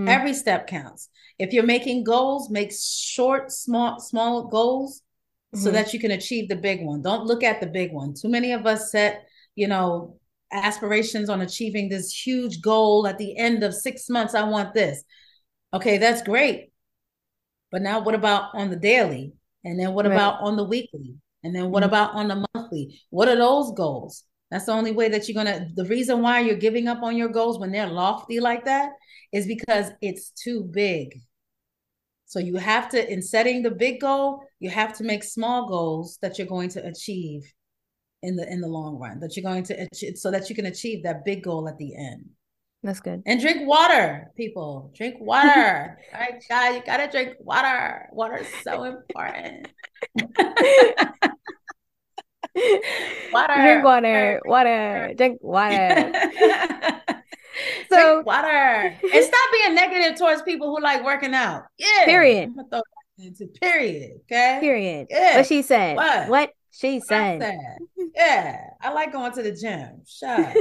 [0.00, 0.08] Mm.
[0.08, 1.08] Every step counts.
[1.38, 5.02] If you're making goals, make short, small, small goals
[5.54, 5.64] mm-hmm.
[5.64, 7.02] so that you can achieve the big one.
[7.02, 8.14] Don't look at the big one.
[8.14, 10.18] Too many of us set, you know,
[10.52, 14.34] aspirations on achieving this huge goal at the end of six months.
[14.34, 15.02] I want this.
[15.74, 16.72] Okay, that's great.
[17.70, 19.32] But now what about on the daily?
[19.64, 20.14] And then what right.
[20.14, 21.16] about on the weekly?
[21.44, 21.88] And then what mm-hmm.
[21.88, 23.00] about on the monthly?
[23.10, 24.24] What are those goals?
[24.50, 25.68] That's the only way that you're gonna.
[25.74, 28.92] The reason why you're giving up on your goals when they're lofty like that
[29.32, 31.20] is because it's too big.
[32.26, 36.18] So you have to, in setting the big goal, you have to make small goals
[36.20, 37.42] that you're going to achieve
[38.22, 39.20] in the in the long run.
[39.20, 41.94] That you're going to achieve, so that you can achieve that big goal at the
[41.96, 42.24] end.
[42.82, 43.22] That's good.
[43.26, 44.92] And drink water, people.
[44.94, 45.98] Drink water.
[46.14, 48.08] All right, guys, you gotta drink water.
[48.12, 49.68] Water is so important.
[53.32, 53.54] water.
[53.54, 54.40] Drink water.
[54.44, 55.14] Water.
[55.16, 56.12] Drink water.
[57.90, 58.48] so Drink water.
[58.48, 61.64] and stop being negative towards people who like working out.
[61.78, 62.04] Yeah.
[62.04, 62.52] Period.
[63.18, 64.20] into period.
[64.24, 64.58] Okay.
[64.60, 65.06] Period.
[65.10, 65.36] Yeah.
[65.38, 65.96] What she said.
[65.96, 66.28] What?
[66.28, 67.40] What she said.
[67.40, 67.78] said.
[68.14, 70.02] Yeah, I like going to the gym.
[70.06, 70.56] Shut.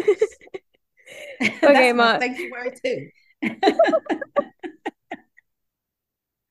[1.64, 2.18] okay, ma.
[2.18, 3.10] Thank you, word too.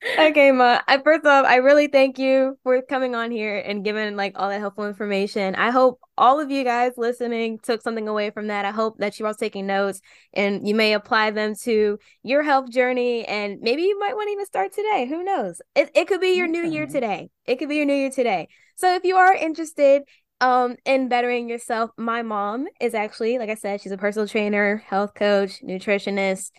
[0.03, 0.79] Okay, Ma.
[0.87, 4.49] I, first off, I really thank you for coming on here and giving like all
[4.49, 5.55] that helpful information.
[5.55, 8.65] I hope all of you guys listening took something away from that.
[8.65, 10.01] I hope that you're all taking notes
[10.33, 13.25] and you may apply them to your health journey.
[13.25, 15.07] And maybe you might want to even start today.
[15.09, 15.61] Who knows?
[15.75, 17.29] It, it could be your new year today.
[17.45, 18.49] It could be your new year today.
[18.75, 20.03] So if you are interested
[20.39, 24.77] um in bettering yourself, my mom is actually, like I said, she's a personal trainer,
[24.85, 26.51] health coach, nutritionist,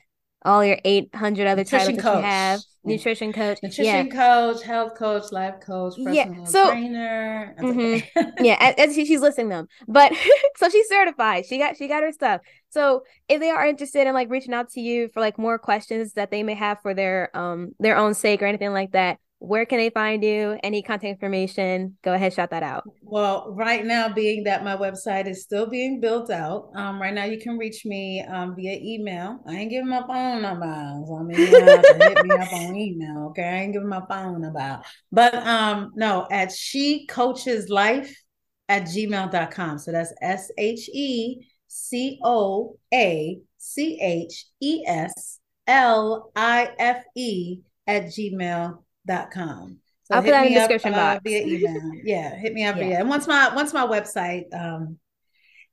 [0.44, 2.04] all your 800 other nutrition titles coach.
[2.04, 3.58] that you have nutrition coach.
[3.62, 4.04] Nutrition yeah.
[4.06, 8.44] coach health coach life coach yeah so trainer mm-hmm.
[8.44, 10.12] yeah as, as she's listing them but
[10.56, 11.46] so she's certified.
[11.46, 12.40] She got she got her stuff.
[12.70, 16.14] So if they are interested in like reaching out to you for like more questions
[16.14, 19.64] that they may have for their um their own sake or anything like that where
[19.64, 20.58] can they find you?
[20.64, 21.96] Any contact information?
[22.02, 22.84] Go ahead, shout that out.
[23.02, 27.24] Well, right now, being that my website is still being built out, um, right now
[27.24, 29.38] you can reach me um, via email.
[29.46, 31.02] I ain't giving my phone number.
[31.06, 33.26] So I mean, you have to hit me up on email.
[33.30, 34.80] Okay, I ain't giving my phone number.
[35.12, 38.20] But um, no, at she coaches life
[38.68, 39.78] at gmail.com.
[39.78, 45.38] So that's S H E C O A C H E S
[45.68, 49.78] L I F E at gmail.com dot com.
[50.04, 51.92] So I'll put that in the description up, uh, box uh, via email.
[52.04, 52.82] yeah, hit me up yeah.
[52.82, 52.98] via.
[53.00, 54.98] And once my once my website um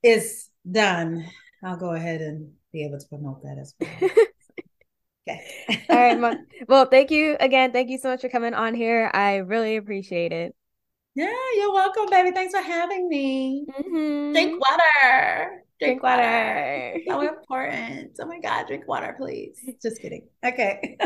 [0.02, 1.24] is done,
[1.62, 4.10] I'll go ahead and be able to promote that as well.
[5.28, 5.86] okay.
[5.88, 6.38] All right.
[6.68, 7.72] well, thank you again.
[7.72, 9.10] Thank you so much for coming on here.
[9.12, 10.54] I really appreciate it.
[11.14, 12.30] Yeah, you're welcome, baby.
[12.32, 13.64] Thanks for having me.
[13.70, 14.32] Mm-hmm.
[14.32, 15.62] Drink water.
[15.80, 16.22] Drink, drink water.
[16.22, 17.00] water.
[17.08, 18.18] so important.
[18.20, 19.58] Oh my God, drink water, please.
[19.82, 20.28] Just kidding.
[20.44, 20.98] Okay.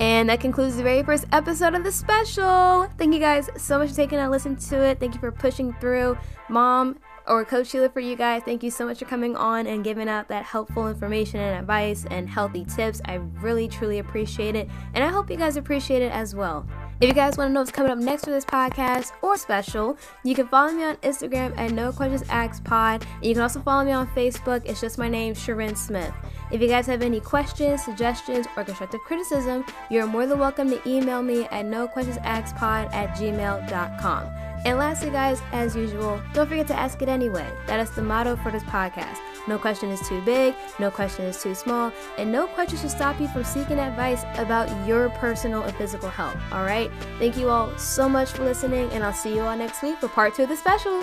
[0.00, 2.88] And that concludes the very first episode of the special.
[2.98, 5.00] Thank you guys so much for taking a listen to it.
[5.00, 6.16] Thank you for pushing through.
[6.48, 6.98] Mom
[7.28, 10.08] or Coach Sheila for you guys, thank you so much for coming on and giving
[10.08, 13.00] out that helpful information and advice and healthy tips.
[13.04, 14.68] I really, truly appreciate it.
[14.94, 16.66] And I hope you guys appreciate it as well.
[17.00, 19.96] If you guys want to know what's coming up next for this podcast or special,
[20.24, 23.06] you can follow me on Instagram at No Questions Asked Pod.
[23.16, 24.62] And you can also follow me on Facebook.
[24.64, 26.12] It's just my name, Sharon Smith.
[26.50, 30.88] If you guys have any questions, suggestions, or constructive criticism, you're more than welcome to
[30.88, 34.47] email me at noquestionsaskpod at gmail.com.
[34.64, 37.48] And lastly, guys, as usual, don't forget to ask it anyway.
[37.66, 39.18] That is the motto for this podcast.
[39.46, 43.18] No question is too big, no question is too small, and no question should stop
[43.18, 46.36] you from seeking advice about your personal and physical health.
[46.52, 46.90] All right?
[47.18, 50.08] Thank you all so much for listening, and I'll see you all next week for
[50.08, 51.02] part two of the special.